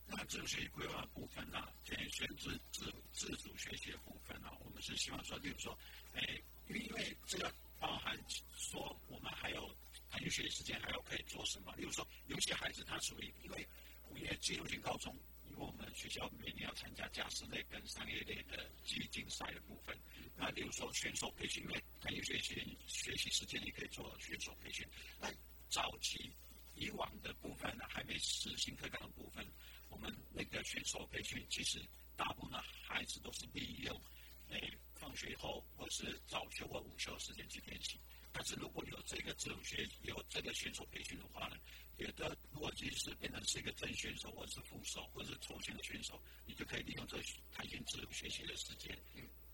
[0.06, 5.78] 那自主学习规划部分呢、啊，学生自自自主学习的部分呢、我们是希望说，例如说，
[6.14, 8.18] 诶，因为因为这个包含
[8.56, 9.72] 说我们还有
[10.10, 13.68] 弹性学习时间还有可以做什么，例如说有些孩子他属于因为
[14.08, 15.16] 五年进入进高中，
[15.60, 19.94] 我们学校每年要参加家事类跟商业类的基于竞赛的部分。
[20.34, 24.88] 那例如说选手培训，因为弹性学习学习时间也可以做选手培训。
[25.20, 25.30] 那
[25.68, 26.32] 早期
[26.74, 29.46] 以往的部分呢，还没实行课纲的部分，
[29.90, 31.78] 我们那个选手培训其实
[32.16, 34.02] 大部分的孩子都是利用
[34.48, 38.00] 诶放学以后或是早休或午休时间去练习。
[38.32, 41.56] 但是如果有这个自主学有这个选手培训的话呢，
[41.96, 47.20] 有的如果即使变成是一个正选手或者是副手或者是抽选的选手，你就可以利用这
[47.52, 48.96] 弹性自主学习的时间，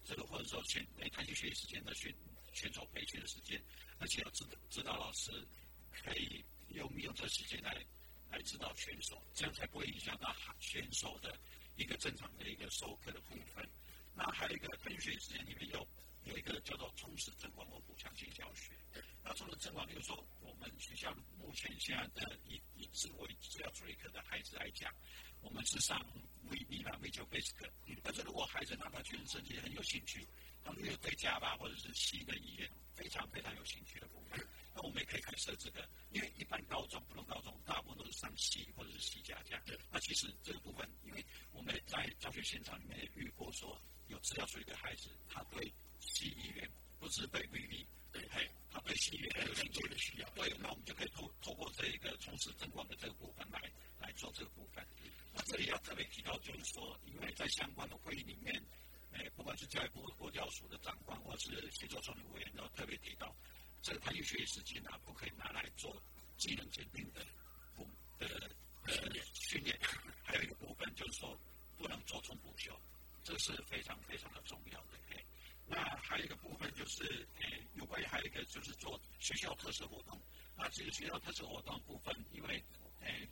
[0.05, 2.15] 这个或者说选诶弹性学习时间的选
[2.53, 3.61] 选手培训的时间，
[3.99, 5.33] 而且要指指导老师
[5.91, 7.75] 可以用利用这时间来
[8.31, 11.35] 来指导选手，这样才不会影响到选手的
[11.77, 13.67] 一个正常的一个授课的部分。
[14.15, 15.89] 那还有一个弹性学习时间里面有。
[16.27, 18.73] 有一个叫做充实增广或补强性教学。
[19.23, 24.93] 那充实正观，比如说我们学校目前现在的以以自为主要主力课的孩子来讲，
[25.41, 25.99] 我们是上
[26.49, 27.69] VB 嘛 v 九 basic 课。
[28.03, 30.27] 但是如果孩子哪怕全身也很有兴趣，
[30.65, 34.39] 他们有对加吧或者是新的语言非常非常有兴趣的部分，
[34.77, 35.89] 那我们也可以开设这个。
[36.13, 39.61] 因为一般高中、普通高中大部分都是上 C 或者是 C 加加。
[39.91, 53.61] 那其实这个部分，因为我们在教学现场里面也遇过说，有资料处理的孩子，他对 C 语言不是被 VB，对，嘿，他对戏也有兴趣的需要，对，那我们就可以透透过这一个从事灯光的这个部分来
[54.01, 54.87] 来做这个部分。
[55.35, 58.63] 那这里要特别提到，就是说，因为在相关的会议里面，
[59.13, 63.35] 哎，不管是教育部国教署的长官，或是协作创新委员，都特别提到，
[63.83, 66.01] 这个参与学习时间啊，不可以拿来做
[66.37, 67.25] 技能鉴定的
[67.75, 68.51] 部的
[68.85, 68.93] 呃
[69.35, 69.79] 训练，
[70.25, 71.39] 还有一个部分就是说，
[71.77, 72.79] 不能做重补修，
[73.25, 74.99] 这是非常非常的重要的。
[75.11, 75.25] 哎，
[75.67, 80.21] 那还有一个部分就是，哎，有关于还有一个就是做学校特色活动，
[80.57, 82.63] 那这个学校特色活动部分，因为
[83.03, 83.27] 哎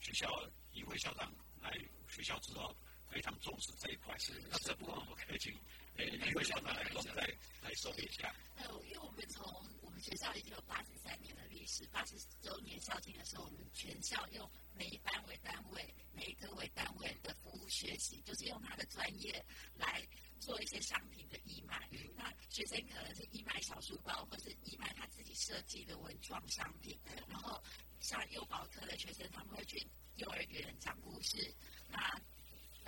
[0.00, 0.28] 学校
[0.72, 1.32] 一位校长。
[1.60, 1.76] 来
[2.08, 2.72] 学校之后
[3.10, 5.52] 非常重视这一块，是那这部分我可以请
[5.96, 8.32] 诶一位校长来跟我再来说一下。
[8.58, 9.44] 呃，因为我们从
[9.82, 20.06] 我学校已经有八十三年的历史，八十周年校庆的时候，我们全校用每一班为单位，每一个为单位的服务学习，就是用他的专业来
[20.40, 21.88] 做一些商品的义卖。
[22.16, 26.98] 那学生可能是义卖小书包，或是义卖他自己设计的文创商品。
[27.28, 27.62] 然后
[28.00, 29.86] 像幼保科的学生，他们会去。
[30.18, 31.54] 幼儿园讲故事，
[31.86, 32.20] 那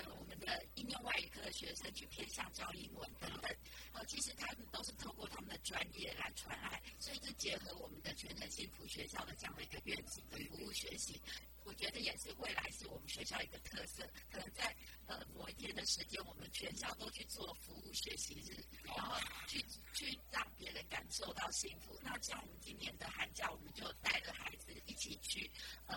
[0.08, 3.50] 我们的应用外语科的学生去偏向教英文等等，
[3.92, 11.20] 呃，其实他们都是透过他们的专业来传爱，所以是结合我们的全能幸福学校的这样的一个愿景的服务学习，
[11.64, 14.08] 我觉得也是未来是我们学校一个特色。
[14.30, 14.74] 可能在
[15.06, 19.16] 呃某一天的时间，我们全校都去做服务学习日，然后
[19.48, 19.60] 去
[19.94, 21.98] 去让别人感受到幸福。
[22.02, 25.50] 那像我们今年的寒假，我们就带着孩子一起去
[25.86, 25.96] 呃。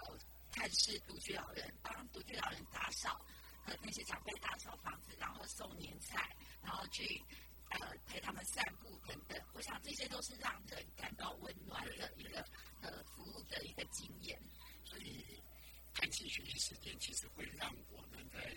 [0.55, 3.19] 探视独居老人帮独居老人打扫，
[3.65, 6.29] 和那些长辈打扫房子，然后送年菜，
[6.61, 7.21] 然后去
[7.69, 9.39] 呃陪他们散步等等。
[9.53, 12.45] 我想这些都是让人感到温暖的一个
[12.81, 14.39] 呃服务的一个经验。
[14.83, 15.41] 所以，
[15.93, 18.53] 弹性学习时间其实会让我们在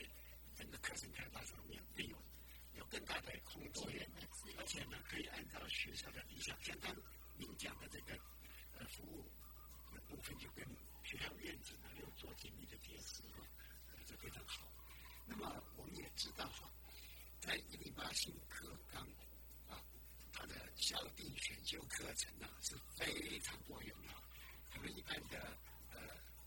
[0.57, 2.17] 整个课程开发上面更有
[2.75, 4.11] 有更大的空间，
[4.59, 6.95] 而且呢，可以按照学校的理想，像刚
[7.39, 8.15] 您讲的这个
[8.79, 9.23] 呃服务
[9.95, 10.67] 的部分，就跟
[11.05, 11.75] 学校愿景。
[12.17, 13.47] 做紧密的结合，
[14.07, 14.76] 这非常好。
[15.27, 16.71] 那么我们也知道哈，
[17.41, 19.03] 在一零八新课纲
[19.69, 19.83] 啊，
[20.33, 24.13] 它的校定选修课程呢是非常多元的，
[24.73, 25.39] 可能一般的
[25.93, 25.99] 呃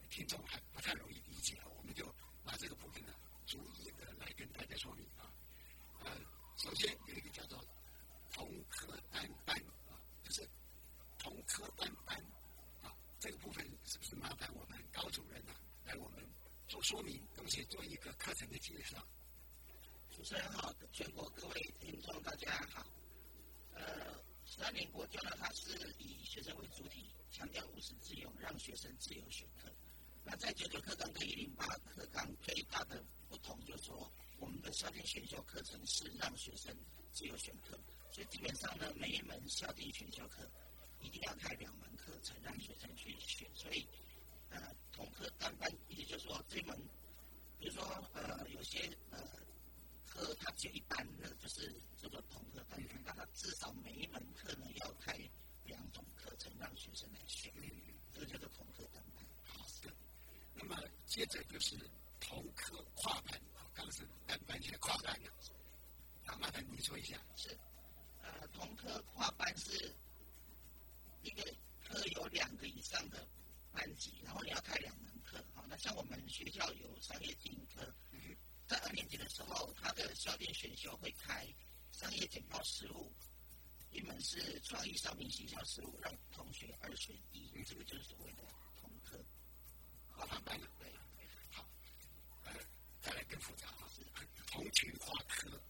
[0.10, 2.06] 听众还不太容易理解，我们就
[2.44, 3.14] 把这个部分呢
[3.46, 5.32] 逐一的来跟大家说明啊。
[6.02, 6.12] 呃，
[6.58, 7.64] 首先有一个叫做
[8.32, 9.56] 同科单班
[9.90, 10.50] 啊，就是
[11.18, 12.18] 同科单班
[12.82, 15.54] 啊，这个部分是不是麻烦我们高主任呢？
[15.86, 16.26] 来，我们
[16.68, 19.04] 做说明，并且做一个课程的介绍。
[20.16, 22.86] 主持人好，全国各位听众大家好。
[23.74, 24.14] 呃，
[24.46, 29.68] 十二年国教呢，它是以学生为主体，强调务实自由，让学生自由选课。
[30.24, 34.08] 那在九九课纲跟一零八课纲最大的不同，就是说
[34.38, 36.72] 我们的校定选修课程是让学生
[37.12, 37.76] 自由选课，
[38.12, 40.48] 所以基本上呢，每一门校定选修课
[41.02, 43.88] 一定要开两门课程让学生去选，所以。
[44.52, 44.60] 呃，
[44.92, 46.76] 同课单班，也就是说，这门，
[47.60, 49.20] 比如说，呃，有些呃
[50.08, 55.14] 课它只有一班的，就是这个同课单班，那它至少每一门课呢要开
[55.66, 57.52] 两种课程让学生来选，
[58.14, 59.26] 这个叫做同课单班。
[59.44, 59.94] 好的，
[60.56, 61.78] 那么接着就是
[62.22, 63.40] 同课跨班，
[63.74, 65.32] 刚是单班，现在跨班了。
[66.26, 67.20] 好，麻烦你说一下。
[67.36, 67.50] 是，
[68.22, 69.94] 呃，同课跨班是
[71.24, 71.44] 一个
[71.84, 73.28] 课有两个以上的。
[73.72, 77.94] 班级，然后你要开两门课，好，那像我们学校有商业经营科，
[78.68, 81.48] 在二年级的时候，他的校店选修会开
[81.92, 83.14] 商业简报实务，
[83.92, 88.44] 一门是创意商品营销实务，让同学二选一，这个就是所谓的
[88.82, 89.24] 同课
[90.08, 90.60] 跨班。
[90.80, 90.92] 对，
[91.52, 91.64] 好，
[92.46, 92.54] 呃，
[93.02, 94.04] 再来更复杂，是
[94.48, 95.62] 同群跨科，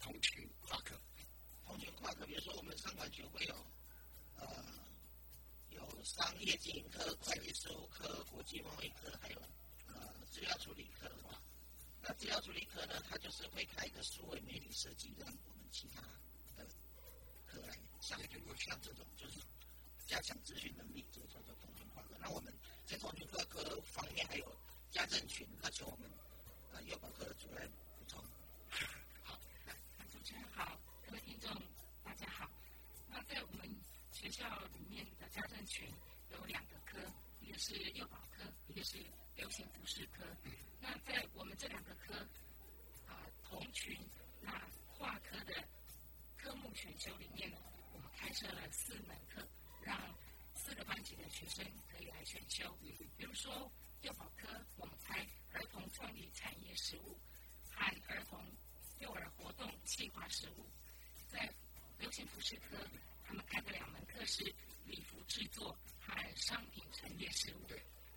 [0.00, 1.00] 同群跨科，
[1.66, 3.54] 同群跨科，比如说我们商管学会有，
[4.36, 4.77] 呃。
[6.08, 9.38] 商业经营科、会计事务科、国际贸易科，还有
[9.88, 9.94] 呃
[10.30, 11.38] 资料处理科，的话？
[12.00, 16.00] 那资料处理科呢，它就是会开一个数位媒体设计，让我们其他
[16.56, 16.66] 的
[17.46, 18.18] 科来像
[18.56, 19.38] 像这种，就是
[20.06, 22.16] 加强咨询能力，这个叫做通讯化科。
[22.18, 22.50] 那我们
[22.86, 24.56] 在通讯化科方面还有
[24.90, 26.10] 家政群，那请我们
[26.72, 28.18] 呃幼保科的主任补充。
[29.24, 29.38] 好，
[30.10, 31.52] 主持人好，各位听众
[32.02, 32.50] 大家好。
[33.10, 33.68] 那在我们
[34.10, 35.86] 学校里面的家政群
[36.30, 36.98] 有两个科，
[37.40, 38.96] 一个是幼保科，一个是
[39.36, 40.24] 流行服饰科。
[40.80, 42.14] 那在我们这两个科
[43.06, 43.94] 啊同群
[44.40, 44.50] 那
[44.96, 45.52] 跨科的
[46.38, 47.58] 科目选修里面呢，
[47.92, 49.46] 我们开设了四门课，
[49.82, 50.00] 让
[50.54, 51.62] 四个班级的学生
[51.92, 52.74] 可以来选修。
[53.18, 54.48] 比如说幼保科，
[54.78, 55.20] 我们开
[55.52, 57.20] 儿童创意产业实务
[57.70, 58.42] 和儿童
[59.00, 60.64] 幼儿活动计划实务；
[61.30, 61.52] 在
[61.98, 62.78] 流行服饰科。
[63.26, 64.42] 他们开的两门课是
[64.86, 65.78] 礼服制作
[66.08, 67.68] 和商品陈列事务。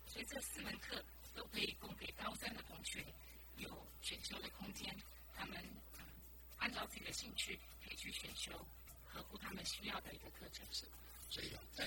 [0.08, 1.02] 所以这四门课
[1.34, 3.04] 都可以供给高三的同学
[3.56, 4.94] 有选修的空间，
[5.34, 5.62] 他们
[6.58, 8.52] 按照自己的兴趣可以去选修
[9.04, 10.66] 合乎他们需要的一个课程。
[10.70, 10.86] 是，
[11.30, 11.86] 所以在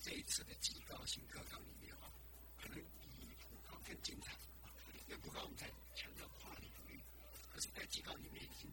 [0.00, 2.10] 这一次的极高新课纲里面啊，
[2.60, 4.70] 可能比普高更精彩啊。
[5.08, 7.00] 因为普高我们在强调跨领域，
[7.52, 8.70] 可是在极高里面已经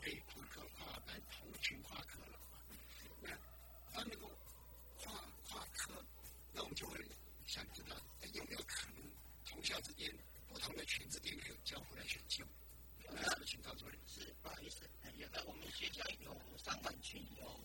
[0.00, 2.38] 可以同课跨班、同群跨课了。
[3.20, 3.30] 那
[3.92, 4.30] 当能够，
[6.58, 6.98] 那我们就会。
[7.46, 7.96] 想知道
[8.34, 9.10] 有没有可能
[9.46, 10.14] 同校之间
[10.50, 12.44] 不同的群之间可以交互来选修？
[13.10, 14.82] 那请告诉我，是不好意思，
[15.16, 17.58] 有的我们学校有商管群，有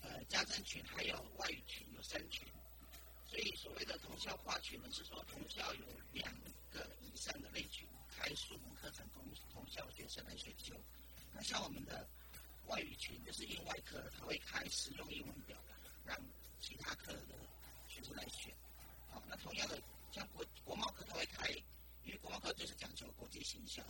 [0.00, 2.44] 呃家政群，还有外语群，有三群。
[3.28, 6.34] 所以所谓的同校跨群呢，是说同校有两
[6.72, 10.74] 个以上的类群开数门课程同同校学生来选修。
[11.32, 12.04] 那像我们的
[12.66, 15.56] 外语群，就是英外科，他会开实用英文表，
[16.04, 16.18] 达
[16.60, 17.38] 其他科的
[17.88, 18.52] 学生来选。
[19.12, 19.76] 好，那同样的，
[20.12, 21.48] 像国国贸课他会开，
[22.04, 23.82] 因为国贸课就是讲求国际行销，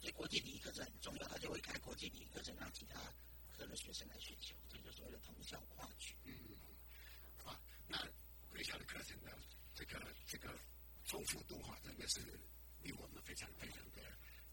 [0.00, 3.00] 所以国际礼仪课程很重要，他就会开国际礼仪课程，让其他
[3.56, 6.14] 科的学生来选修，这就所谓的同校跨区。
[6.22, 6.32] 嗯，
[7.42, 7.98] 好，那
[8.52, 9.36] 贵校的课程的
[9.74, 10.56] 这个这个
[11.06, 12.20] 丰富度哈，真的是
[12.84, 14.00] 令我们非常非常的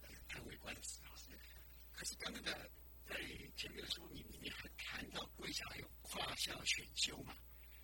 [0.02, 1.14] 呃叹为观止啊。
[2.00, 2.72] 可是刚刚的
[3.06, 3.16] 在
[3.58, 7.36] 前面的说明里面还谈到贵校还有跨校选修嘛？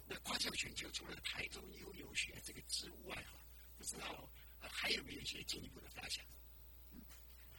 [0.08, 3.38] 那跨校选修除了台中优游学这个之外，哈，
[3.78, 6.26] 不知道还有没有一些进一步的发想？
[6.94, 7.02] 嗯，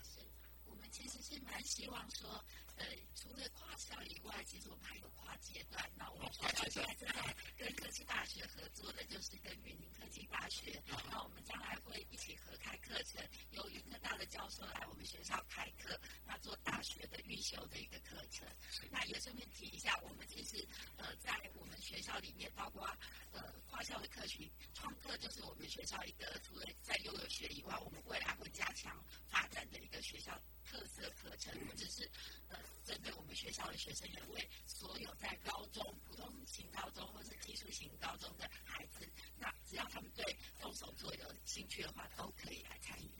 [0.02, 0.20] 是
[0.64, 2.42] 我们其实是蛮希望说，
[2.76, 5.92] 呃，除了跨校以外，其实我们还有跨阶段。
[5.94, 10.82] 那我们学校现在正在跟科技大学合作的，就是跟云林科技大学。
[11.10, 18.46] 那我们将来会一起合开课程，由云科大的教授来我们学校开课，那做大学的预修的一个课程。
[18.90, 21.76] 那也顺便提一下，我们其实呃在我们。
[21.86, 22.84] 学校里面包括
[23.30, 30.36] 呃跨校的课群，创客就是我们学校一个除了在幼儿学以外，我们未来会加强发展的一个学校
[30.70, 32.08] 特色课程，或者是
[32.48, 39.08] 呃针对我们学校的学生，也为所有在高中普通型高中或者技术型高中的孩子，
[39.38, 40.24] 那只要他们对
[40.60, 43.10] 动手做有兴趣的话，都可以来参与。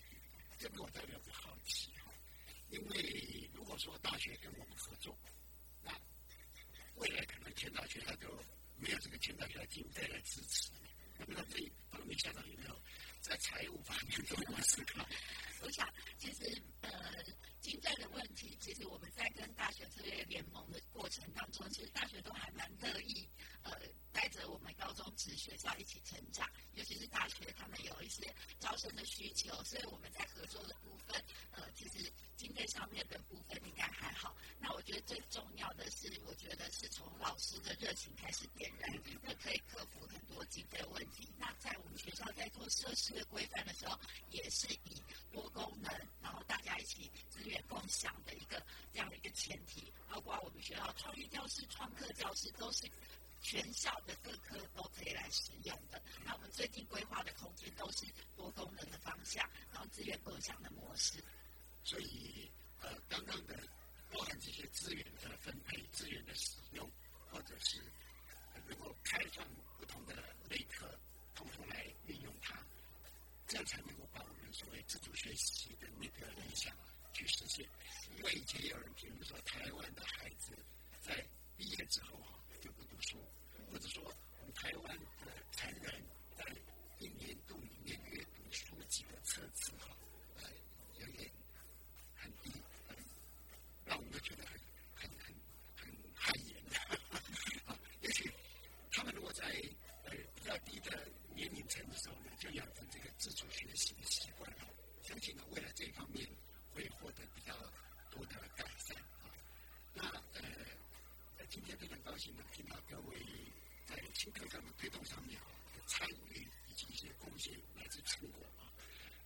[0.58, 2.12] 这个我代表不好奇哈，
[2.70, 5.16] 因为如果说大学跟我们合作，
[5.82, 5.92] 那
[6.96, 8.28] 未来可能全大学他就
[8.78, 10.70] 没有这个钱大学的经费来支持，
[11.18, 12.82] 那么这一方面校长有没有
[13.26, 15.04] 在财务方面做什么思考？
[15.62, 16.90] 我想，其实呃，
[17.60, 23.28] 经费的问题，其实我们在跟大学策略联盟的过程当中，其实大学都还蛮乐意
[23.64, 23.72] 呃
[24.12, 31.20] 带着我们高中职学校一起成长，尤其是大学他们有一些招生的需求，所以我们在合作的部分，
[31.50, 34.36] 呃，其实经费上面的部分应该还好。
[34.60, 41.28] 那我觉得最重要的是，我觉得是从老师的热情开始点燃，那可以克服很多经费问题。
[41.38, 43.98] 那在我们学校在做设施的规范的时候，
[44.30, 45.02] 也是以
[45.32, 45.48] 多
[45.82, 48.62] 能，然后大家一起资源共享的一个
[48.92, 49.92] 这样的一个前提。
[50.08, 52.90] 包括我们学校创意教室、创客教室都是
[53.40, 56.02] 全校的各科都可以来使用的。
[56.24, 58.06] 那我们最近规划的空间都是
[58.36, 61.22] 多功能的方向，然后资源共享的模式。
[61.84, 62.50] 所以，
[62.80, 63.56] 呃，刚刚的。
[64.08, 66.88] 包含这些资源的分配、资源的使用，
[67.28, 67.82] 或者是
[68.68, 69.44] 能够开放
[69.78, 70.14] 不同的
[70.48, 70.88] 类科，
[71.34, 72.56] 通通来运用它，
[73.48, 73.95] 这样才能
[74.56, 76.74] 所谓自主学习的那个理想
[77.12, 77.68] 去实现。
[78.16, 80.56] 因为以前有人评论说，台湾的孩子
[81.02, 81.14] 在
[81.56, 83.18] 毕业之后啊就不读书，
[83.70, 84.02] 或者说
[84.40, 86.02] 我们台湾的成人
[86.36, 86.44] 在
[86.98, 89.94] 一年度里面阅读书籍的册子哈。
[93.84, 94.58] 让我们都觉得很、
[94.96, 95.38] 很、很、
[95.76, 96.76] 很汗颜的
[97.66, 97.78] 啊！
[98.02, 98.28] 也许
[98.90, 99.44] 他们如果在
[100.02, 104.66] 呃比较低的年龄层的时候呢，就养成这个自主学习的习惯了，
[105.04, 106.28] 相信呢，未来这一方面
[106.74, 107.54] 会获得比较
[108.10, 109.30] 多的改善啊。
[109.94, 110.02] 那
[110.34, 111.62] 呃，今
[112.52, 113.16] 听到各位
[113.84, 115.46] 在新课纲的推动上面啊
[115.86, 118.72] 参与以及一些贡献来自成果啊。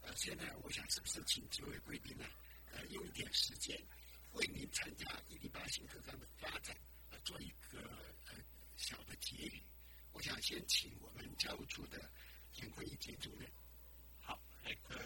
[0.03, 2.25] 呃，现在我想是不是请几位贵宾呢，
[2.73, 3.81] 呃，用一点时间。
[4.33, 6.77] 为您参加一零八新课纲的发展，
[7.11, 7.81] 呃，做一个
[8.27, 8.35] 呃
[8.77, 9.61] 小的结语。
[10.13, 12.11] 我想先请我们教务处的
[12.53, 13.51] 田慧田主任。
[14.21, 15.05] 好，哎，各位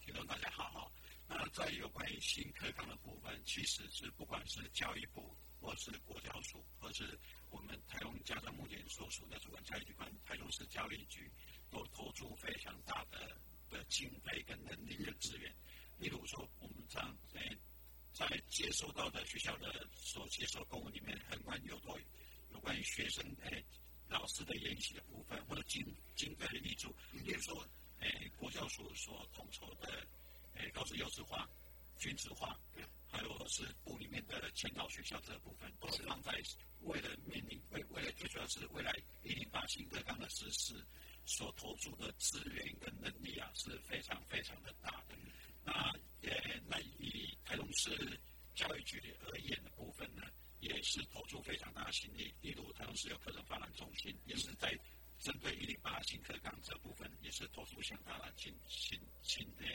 [0.00, 0.92] 听众大家好哈。
[1.28, 11.30] 那在有关于新课纲的部分，其实是不管是教育部，或是国教署，或是我们台中家长目前所属的主管教育机关台中市教育局，
[11.70, 13.40] 都投出非常大的
[13.70, 15.54] 的经费跟能力的资源。
[15.98, 17.40] 例如说，我们将在
[18.12, 21.98] 在接收到的学校的所接受公文里面很关有多
[22.50, 23.64] 有关于学生诶
[24.08, 25.82] 老师的研习的部分，或者经
[26.16, 26.94] 经费的挹注，
[27.24, 27.66] 比如说
[28.00, 30.06] 诶国教署所统筹的
[30.56, 31.48] 诶高职优质化、
[31.98, 32.58] 军事化，
[33.12, 36.32] 还有是部里面的前导学校这部分，都是放在
[36.80, 38.90] 为了面临为为了最主要是未来
[39.22, 40.82] 一零八新课纲的实施
[41.26, 45.14] 所投注的资源跟能力啊是非常非常的大的。
[45.62, 45.92] 那
[46.22, 48.18] 也那以台中市
[48.54, 50.22] 教育局而言的部分呢，
[50.60, 52.34] 也是投注非常大的心力。
[52.40, 54.76] 例如台中市有课程发展中心，也是在
[55.22, 59.66] 针对一零八新课纲这部分，也是投入相当的经经经呃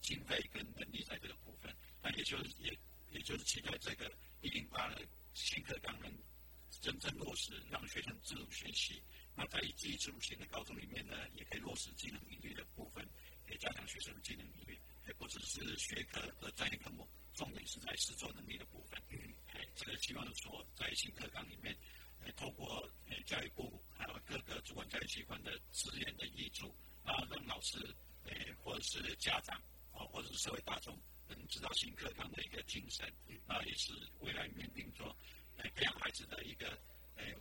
[0.00, 1.74] 经费跟能力在这个部分。
[2.00, 2.72] 那也就也
[3.10, 5.02] 也就是期待这个一零八的
[5.34, 6.10] 新课纲能
[6.80, 9.02] 真正落实，让学生自主学习。
[9.34, 13.06] 那在记忆自主型的高中里面呢，也可以落实技能领域的部分，
[13.48, 14.78] 也加强学生的技能领域。
[15.08, 19.02] 也不只是学科和专业科目，重点是在实作能力的部分。
[19.10, 21.76] 嗯，哎，这个希望说在新课纲里面，
[22.24, 27.78] 哎，透过呃教育部还有各个主管教育机关的资源的挹注，然后让老师
[28.24, 29.56] 哎或者是家长
[29.92, 30.98] 啊或者是社会大众
[31.28, 33.06] 能知道新课纲的一个精神，
[33.46, 35.04] 啊，也是未来面临着
[35.58, 36.78] 哎培养孩子的一个
[37.16, 37.34] 哎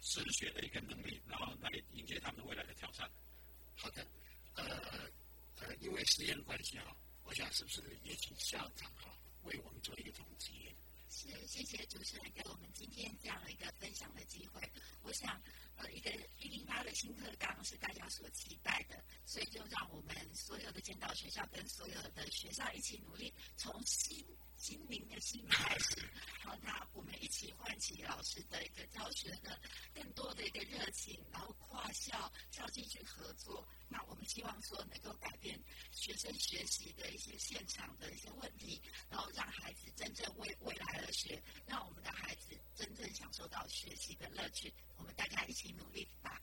[0.00, 3.10] 实学的一个能力，然后来迎接他们未来的挑战。
[3.76, 4.06] 好的，
[4.54, 5.10] 呃。
[5.60, 9.10] 呃，因为时间关系啊，我想是不是也请校长啊
[9.42, 10.52] 为我们做一个总结？
[11.10, 14.60] 是，谢谢主持人给我们今天这样的一个分享的机会。
[15.02, 15.40] 我想，
[15.76, 24.24] 呃，一个一零八的新课纲是大家所期待的，所以就让我们所有的监导学校跟所有的学校一起努力，从新。
[24.58, 26.02] 心灵的心开始，
[26.42, 29.58] 好，那我们一起唤起老师的一个教学的
[29.94, 33.66] 更多的一个热情，然后跨校校际去合作。
[33.88, 35.58] 那我们希望说能够改变
[35.92, 44.74] 学生学习的一些现场的一些问题，然后让孩子真正为未来而学，让我们的孩子真正享受到学习的乐趣。
[44.96, 46.42] 我们大家一起努力吧。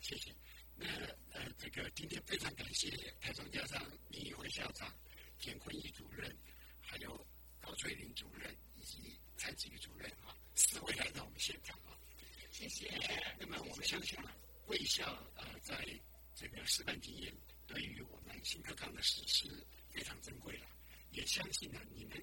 [0.00, 0.34] 谢谢。
[0.76, 0.86] 那
[1.30, 2.90] 呃，这个今天非常感谢
[3.20, 4.92] 台中家长李义辉校长、
[5.38, 6.34] 田坤义主任。
[6.94, 7.26] 还有
[7.60, 11.98] 高翠玲主任以及蔡子瑜主任啊，四位来到我们现场啊，
[12.52, 12.88] 谢谢。
[13.36, 14.32] 那么我们相信啊，
[14.68, 15.84] 卫校呃在
[16.36, 17.34] 这个示范经验
[17.66, 20.68] 对于我们新课纲的实施非常珍贵了，
[21.10, 22.16] 也相信呢你们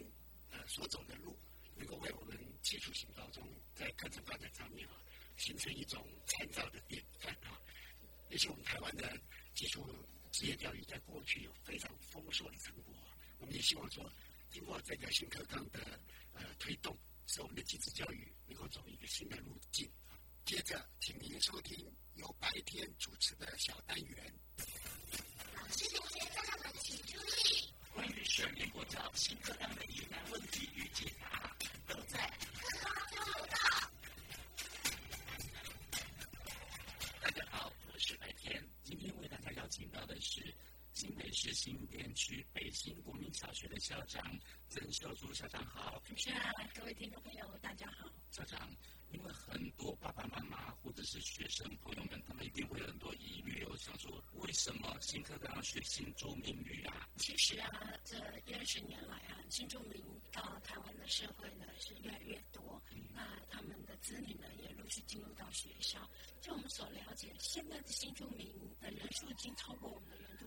[0.52, 1.38] 呃所走的路
[1.76, 3.46] 能够为我们基础型高中
[3.76, 4.96] 在课程发展上面啊
[5.36, 7.60] 形成一种参照的典范啊。
[8.30, 9.20] 也是我们台湾的
[9.54, 9.86] 基础
[10.32, 12.96] 职业教育在过去有非常丰硕的成果，
[13.38, 14.10] 我们也希望说。
[14.52, 15.80] 经过这个新课纲的
[16.34, 19.90] 呃推动，使我们的基础教育能够走一个新的路径。
[20.46, 24.40] 接着，请您收听由白天主持的小单元。
[25.56, 27.51] 老师同学家长们请注意，
[44.02, 46.40] 校长曾秀珠校长好，主持人
[46.74, 48.10] 各位听众朋友大家好。
[48.32, 48.68] 校长，
[49.12, 57.08] 因为很多爸爸妈妈或者是学生朋友们，他们一定会有很多疑虑，我想说，为什么新课纲要学新中民语啊？
[57.18, 57.70] 其实啊，
[58.04, 62.82] 这一二十年来啊，新住民到台湾的社会呢是越来越多，
[63.14, 63.22] 那
[63.52, 66.10] 他们的子女呢也陆续进入到学校。
[66.42, 70.41] 就我们所了解，现在的新住民的人数已经超过我们的原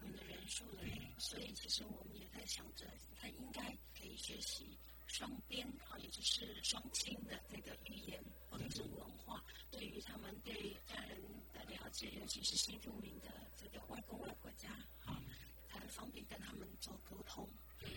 [0.47, 2.87] 住民的，所以其实我们也在想着，
[3.21, 3.63] 他应该
[3.99, 10.55] 可以学习双边啊，也就是双亲的这个语言或者是文化，对于他们对
[10.87, 11.21] 家人
[11.53, 14.71] 的了解，尤其是新住民的这个外公外婆家
[15.05, 15.23] 啊，
[15.69, 17.49] 才方便跟他们做沟通。
[17.79, 17.89] 对，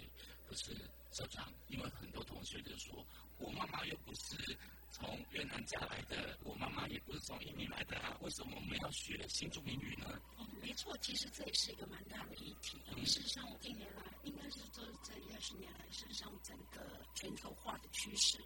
[0.48, 0.76] 可是
[1.12, 3.06] 校长，因为很多同学就说，
[3.39, 4.58] 我妈妈又不是。
[5.00, 10.20] 从越南家来的，我妈妈也不是从印尼来的啊，为什么我们要学新住民语呢？
[10.38, 12.80] 哦，没错，其实这也是一个蛮大的议题。
[13.06, 18.39] 事实上，近年来应该是这这一二十年来，事实上整个全球化的趋势，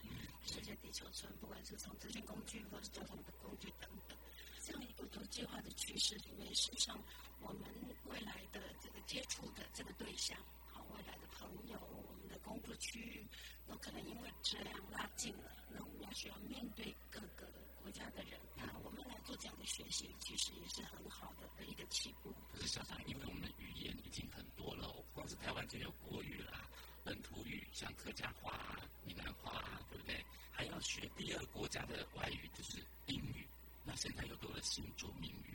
[0.46, 4.18] 世界地球村，不管是从资讯工具或者交通的工具等等，
[4.62, 7.02] 这样一个国际化的趋势里面，事实上
[7.40, 7.64] 我们
[8.08, 10.38] 未来的这个接触的这个对象，
[10.70, 13.26] 好，未来的朋友，我们的工作区域，
[13.72, 15.50] 有可能因为质量拉近了。
[15.70, 17.48] 那我们需要面对各个
[17.82, 22.34] 国家的人，那我们来做这样的学习，其实也是很好的一个起步。
[22.54, 26.68] 可是想想，因为我们的语言已经很多了，不光是台湾就有国语啦、
[27.06, 30.24] 本土语，像客家话、闽南话，对不对？
[30.52, 33.48] 还要学第二国家的外语，就是英语。
[33.86, 35.51] 那现在又多了新住民语。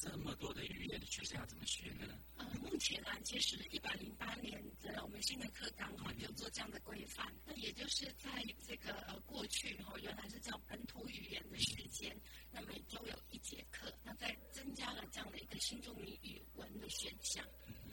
[0.00, 2.06] 这么多的语言的学校要怎么学呢？
[2.36, 7.26] 呃，目前啊，其实一百零八年的我们新的课纲，我们就做这样的规范。
[7.44, 12.16] 那也就是在这个过去，然后原来是叫本土语言的时间，
[12.52, 13.92] 那每周有一节课。
[14.04, 17.44] 那在增加了这样的一个新中语语文的选项。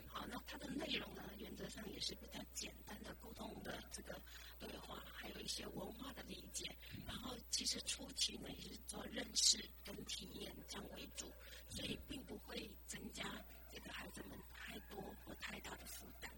[0.05, 1.23] 好，那它的内容呢？
[1.55, 4.21] 则上也是比较简单的沟通的这个
[4.59, 6.75] 对话，还有一些文化的理解，
[7.05, 11.31] 然后其实初期呢也是做认识跟体验这样为主，
[11.69, 13.23] 所以并不会增加
[13.71, 16.31] 这个孩子们太多或太大的负担。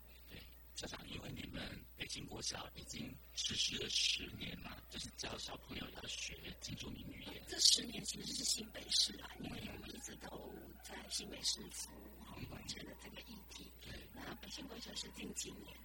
[0.78, 1.60] 对，校长，因为你们
[1.98, 7.44] 北京国小已经实施了十年了，就是教小朋友要学新住民语言。
[7.48, 10.54] 这十年其实是新北市啊，因为我们一直都
[10.84, 13.72] 在新北市服务哈，完成了这个议题。
[14.14, 15.76] 那北京国小是近几年。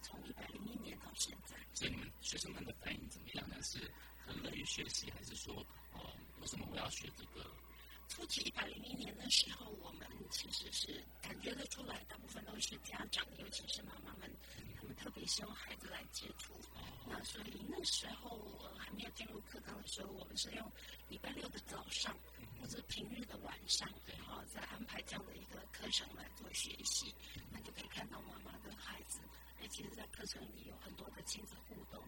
[0.00, 3.56] 从一百零一年到现在，所以你们学生们的反应怎么样呢？
[3.62, 3.78] 是
[4.24, 5.52] 很乐于学习，还是说，
[5.92, 7.44] 哦，为什么我要学这个？
[8.08, 14.30] 初期一百零一年的时候，我们其实是感觉得出来，大部分都是家长，尤其是妈妈们，
[14.76, 16.54] 他们特别希望孩子来接触。
[17.06, 20.72] 那所以那时候我还没有进入课堂的时候，我们是用
[21.08, 22.16] 礼拜六的早上
[22.60, 27.14] 或者平日的晚上，然后再安排这样的一个课程来做学习。
[27.52, 29.20] 那就可以看到妈妈跟孩子。
[29.70, 32.02] 其实，在课程里有很多的亲子互动，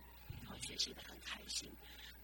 [0.61, 1.71] 学习的很开心。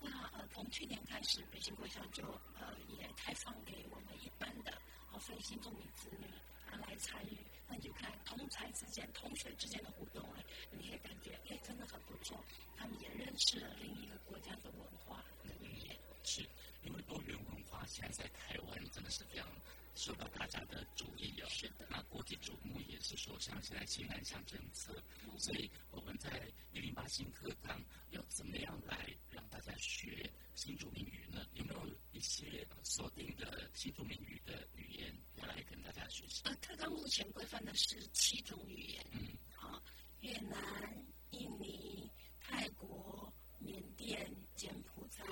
[0.00, 2.22] 那呃，从去年开始，北京国小就
[2.58, 4.72] 呃也开放给我们一般的
[5.08, 6.26] 和非新住民子女
[6.70, 7.36] 啊来参与。
[7.68, 12.38] 那你就看同才之间、同学之间的互动哎，你也感觉哎真的很不错。
[12.76, 15.96] 他们也认识了另一个国家的文化跟语言。
[16.22, 16.42] 是，
[16.82, 19.48] 因为多元文化现在在台湾真的是非常。
[19.96, 21.86] 受到大家的注意哦，是的。
[21.90, 24.94] 那国际瞩目也是说，像现在新南向政策，
[25.38, 26.30] 所以我们在
[26.72, 31.46] 一零八新课纲要怎么样来让大家学新著名语呢？
[31.54, 36.42] 有没有一些锁定的新著名语的语言要来跟大家学习？
[36.44, 39.82] 呃，课纲目前规范的是七种语言，嗯，好，
[40.20, 45.24] 越南、印尼、泰国、缅甸、柬埔寨、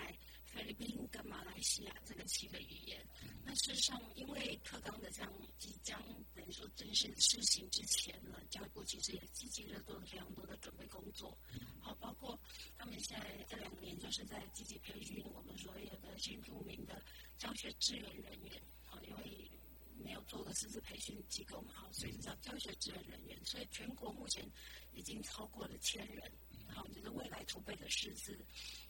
[0.47, 3.07] 菲律宾跟马来西亚这个七个语言。
[3.55, 6.01] 事实上，因为特纲的这样即将
[6.35, 11.37] 等于说正式施行之前呢，教育部其实也积极的做了非常多的准备工作。
[11.81, 12.39] 好，包括
[12.77, 17.01] 他们现在这两年就是在积极培训我们所有的新著名的
[17.39, 18.63] 教学支援人员。
[18.85, 19.51] 好，因为
[19.97, 23.45] 没有做过师资培训机构嘛，好，所以叫教学支援人员。
[23.45, 24.45] 所以全国目前
[24.93, 26.33] 已经超过了千人。
[26.67, 28.37] 好，就是未来储备的师资。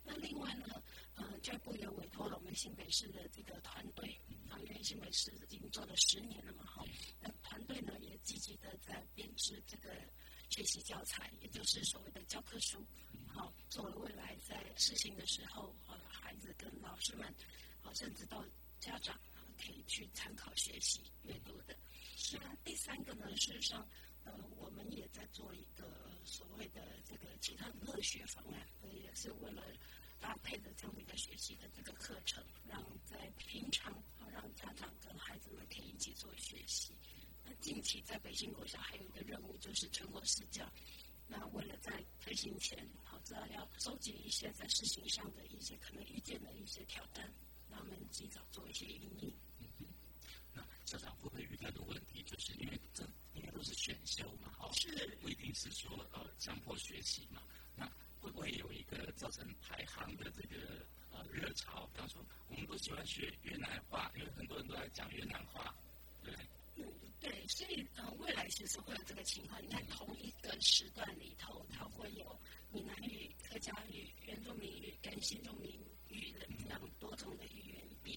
[0.04, 0.64] 那另外呢，
[1.16, 4.18] 呃，教育部也委托了我们新北市的这个团队。
[4.60, 6.84] 因为新北市已经做了十年了嘛，哈，
[7.20, 9.90] 那团队呢也积极的在编制这个
[10.50, 12.84] 学习教材，也就是所谓的教科书，
[13.26, 17.34] 好，作为未来在实行的时候，呃，孩子跟老师们，
[17.82, 18.44] 好，甚至到
[18.80, 19.18] 家长
[19.58, 21.76] 可以去参考学习阅读的。
[22.32, 23.88] 那第三个呢，事实上，
[24.24, 29.62] 呃，我们也在做一个所谓的这个其他乐学方案，也是为了。
[30.20, 36.94] 搭配的这样的一个学习的这个课程，让在平常啊，让家长跟孩子们可以一起做学习。
[37.44, 40.64] 那近期在北京国小还有一个任务，就是全国试教。
[41.26, 47.28] 那为了在推行前，好知道要收集一些在事情上的一些可能遇见的一些挑战，
[47.68, 49.34] 让我们及早做一些应对。
[50.52, 53.02] 那校长会不会遇到的问题，就是因为这
[53.34, 57.42] 应该都是选修嘛，哦，是不一定是说呃强迫学习嘛？
[57.74, 57.84] 那
[58.20, 61.84] 会不会有一个造成排行的这个呃热潮？
[61.92, 65.74] 比方说，我们都喜欢学越南话，因为很多人都在讲越南话，
[67.24, 67.44] 对。
[67.48, 69.60] 所以呃，未来其实会有这个情况。
[69.60, 72.38] 你看，同一个时段里头，它会有
[72.70, 75.72] 闽南语、客家语、原住民语跟新住民
[76.10, 78.16] 语的这样多种的语言别。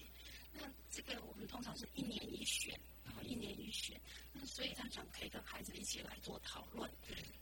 [0.52, 4.00] 那这个我们通常是一年一选，然后一年一选。
[4.34, 6.92] 那所以家长可以跟孩子一起来做讨论。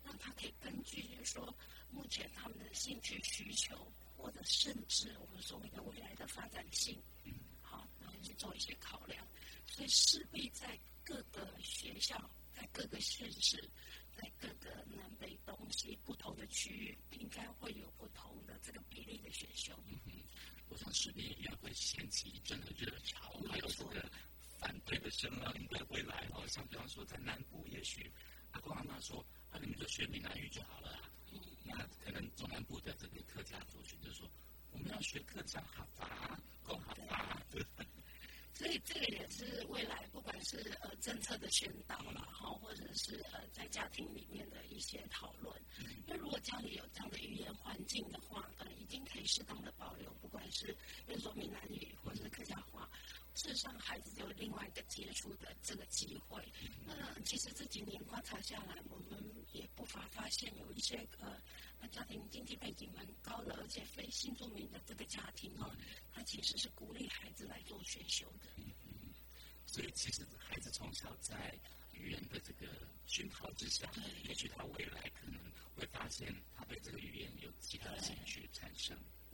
[0.03, 1.53] 那他可以根据就是说。
[1.91, 7.01] 目前他们的兴趣需求，或者甚至我们所谓的未来的发展性，
[7.61, 9.25] 好，然后去做一些考量，
[9.75, 12.17] 所以势必在各个学校、
[12.53, 13.69] 在各个县市、
[14.15, 19.77] 在各个南北东西不同的区域，应该会有不同的这个比例的选修。
[20.69, 24.09] 我想势必也会掀起一阵的热潮，还有这个
[24.59, 26.47] 反对的声浪应该会来哦。
[26.47, 28.09] 像比方说在南部，也许
[28.51, 29.19] 阿公阿妈说，
[29.51, 30.97] 啊，你们就学闽南语就好了。
[31.65, 34.25] 那可能中南部的这个客家族群就说，
[34.71, 35.85] 我们要学客家话，
[36.65, 37.41] 讲客话。
[38.55, 45.53] 所以这个也是未来不管是呃政策的宣导了哈，或者是呃在家庭里面的一些讨论。
[46.07, 50.67] 那如果家里有这样的语言环境的话，呃，已经可以适当的保留，不管是
[51.05, 51.74] 比如说闽南语。
[53.45, 56.43] 事实上，孩子有另外一个接触的这个机会。
[56.83, 65.71] 那其实这几年观察下来，我们也不乏发现有一些呃家庭经济背景蛮高的，而且非新住民的这个家庭哦，
[66.11, 68.47] 他其实是鼓励孩子来做选修的。
[69.67, 71.53] 所以，其实孩子从小在
[71.91, 72.67] 语言的这个
[73.05, 73.87] 熏陶之下，
[74.23, 75.39] 也许他未来可能
[75.75, 78.49] 会发现他对这个语言有其他的兴趣。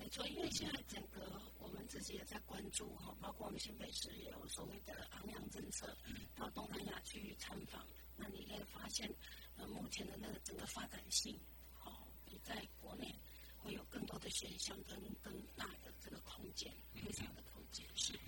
[0.10, 5.96] 错，因为现在整个我们自己也在关注哈，包括我们新北市也有所谓的昂扬政策，
[6.36, 7.86] 到东南亚去参访，
[8.18, 9.10] 那你可以发现，
[9.58, 11.40] 呃，目前的那个整个发展性，
[11.84, 13.14] 哦，比在国内
[13.58, 17.86] 会有更多的选项跟更大的这个空间，非常的空间。
[17.96, 18.20] 是。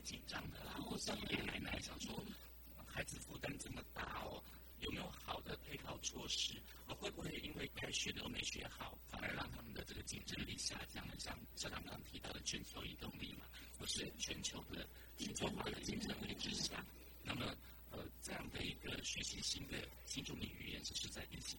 [0.00, 2.24] 紧张的，然后像爷爷奶奶想说，
[2.86, 4.42] 孩子负担这么大哦，
[4.80, 6.54] 有没有好的配套措施？
[6.86, 11.14] 会不会因为该学的都没学好，反而让他们的这个竞争力下降了？
[11.18, 13.46] 像校长刚刚提到的全球移动力嘛，
[13.78, 14.86] 或是全球的
[15.16, 16.84] 全球化的竞争力之下，
[17.22, 17.54] 那么
[17.90, 19.76] 呃这样的一个学习新的
[20.06, 21.58] 新著名语言是势在必行。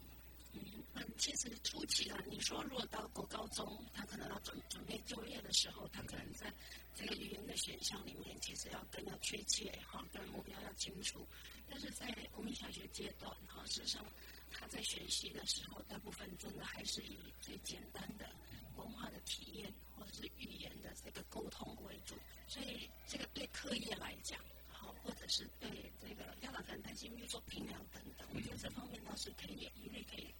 [0.95, 6.53] 嗯，其实初期啊，你说如果到国高中，他可能要准准备就业的时候，他可能在
[6.93, 11.27] 这个语言的选项里面，其实要更要确切哈，跟目标要清楚。
[11.69, 14.05] 但是在国民小学阶段哈，事实上
[14.49, 18.29] 他在学习的时候，大部分真的还是以最简单的
[18.77, 22.15] 文化的体验或者是语言的这个沟通为主。
[22.47, 24.39] 所以这个对课业来讲，
[24.69, 30.33] 好，或者是对这个家长可能担心，比如说评量等等，我觉得这方面倒是可以一类可以。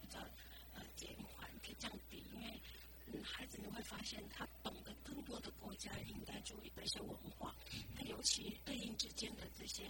[0.74, 2.62] 呃，减缓可以降低，因为
[3.08, 7.56] 嗯，孩子你会发现他懂得更多的国家应该注意的一些文化，
[7.94, 9.84] 那尤其对应之间的这些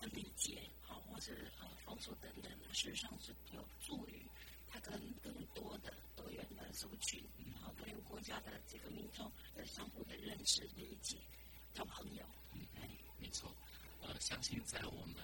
[0.00, 1.50] 呃理解，好，或是
[2.16, 4.26] 等等的，事实上是有助于
[4.70, 4.92] 他跟
[5.22, 7.22] 更多的多元的族群，
[7.60, 11.16] 好，多元国家的这个民众的相互的认识、理解、
[11.74, 12.24] 交朋友。
[12.52, 12.60] 嗯，
[13.18, 13.54] 没错，
[14.00, 15.16] 呃，相信在我们。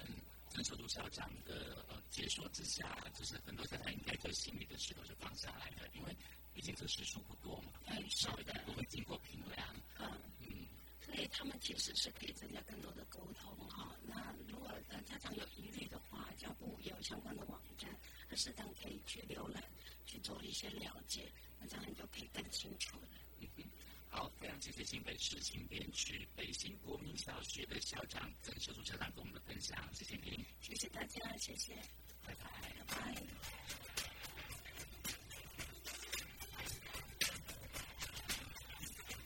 [0.51, 6.17] 曾守柱校长的呃解说之下，就是很多家长应该就心里的石头就放下来了，因为
[6.55, 7.73] 毕竟这时数不多嘛，
[8.11, 9.67] 稍微的不会经过评量，
[9.99, 10.09] 嗯
[10.39, 10.69] 嗯，
[11.05, 13.97] 所以他们其实是可以增加更多的沟通哈。
[14.07, 14.71] 那如果
[15.09, 17.91] 家长有疑虑的话，教部有相关的网站，
[18.37, 19.63] 适当可以去浏览，
[20.07, 23.09] 去做一些了解，那这样你就可以更清楚了。
[23.41, 23.65] 嗯哼。
[24.09, 31.75] 好，非常谢谢新北市新店区北新国民小学的校长曾秀珠校长跟我们的分享，谢谢您，谢谢大家，谢谢，
[32.23, 32.45] 拜拜，
[32.87, 33.23] 拜拜。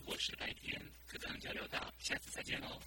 [0.06, 2.80] 我是白天课堂交流到，下次再见喽。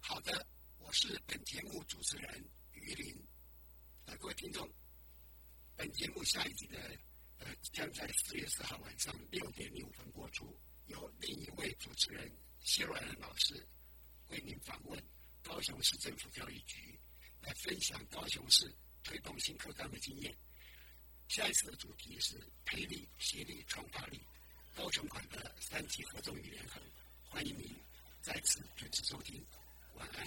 [0.00, 0.46] 好的，
[0.78, 2.44] 我是本节目主持人
[2.74, 3.16] 于林，
[4.20, 4.70] 各位听众。
[5.74, 6.78] 本节目下一集的
[7.38, 12.30] 呃将在四月四号晚上六点零五分播出，由另一位主持人
[12.60, 13.66] 谢若兰老师
[14.28, 15.02] 为您访问
[15.42, 16.96] 高雄市政府教育局，
[17.40, 18.72] 来分享高雄市
[19.02, 20.32] 推动新课纲的经验。
[21.52, 22.34] 次的主题是
[22.64, 24.20] 培力、协力、创发力，
[24.74, 26.80] 高成款的三级合作与联合。
[27.28, 27.74] 欢迎您
[28.20, 29.44] 再次准时收听，
[29.94, 30.26] 晚安。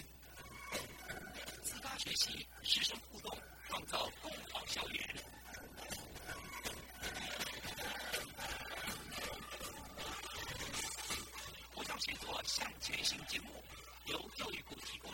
[1.64, 5.16] 自发学习，师生互动，创造共好校园。
[11.98, 13.50] 写作向前行节目
[14.06, 15.10] 由教育部提供。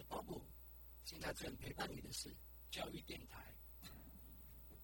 [0.00, 0.42] 是包布，
[1.04, 2.34] 现在正陪伴你的是
[2.70, 3.39] 教育电台。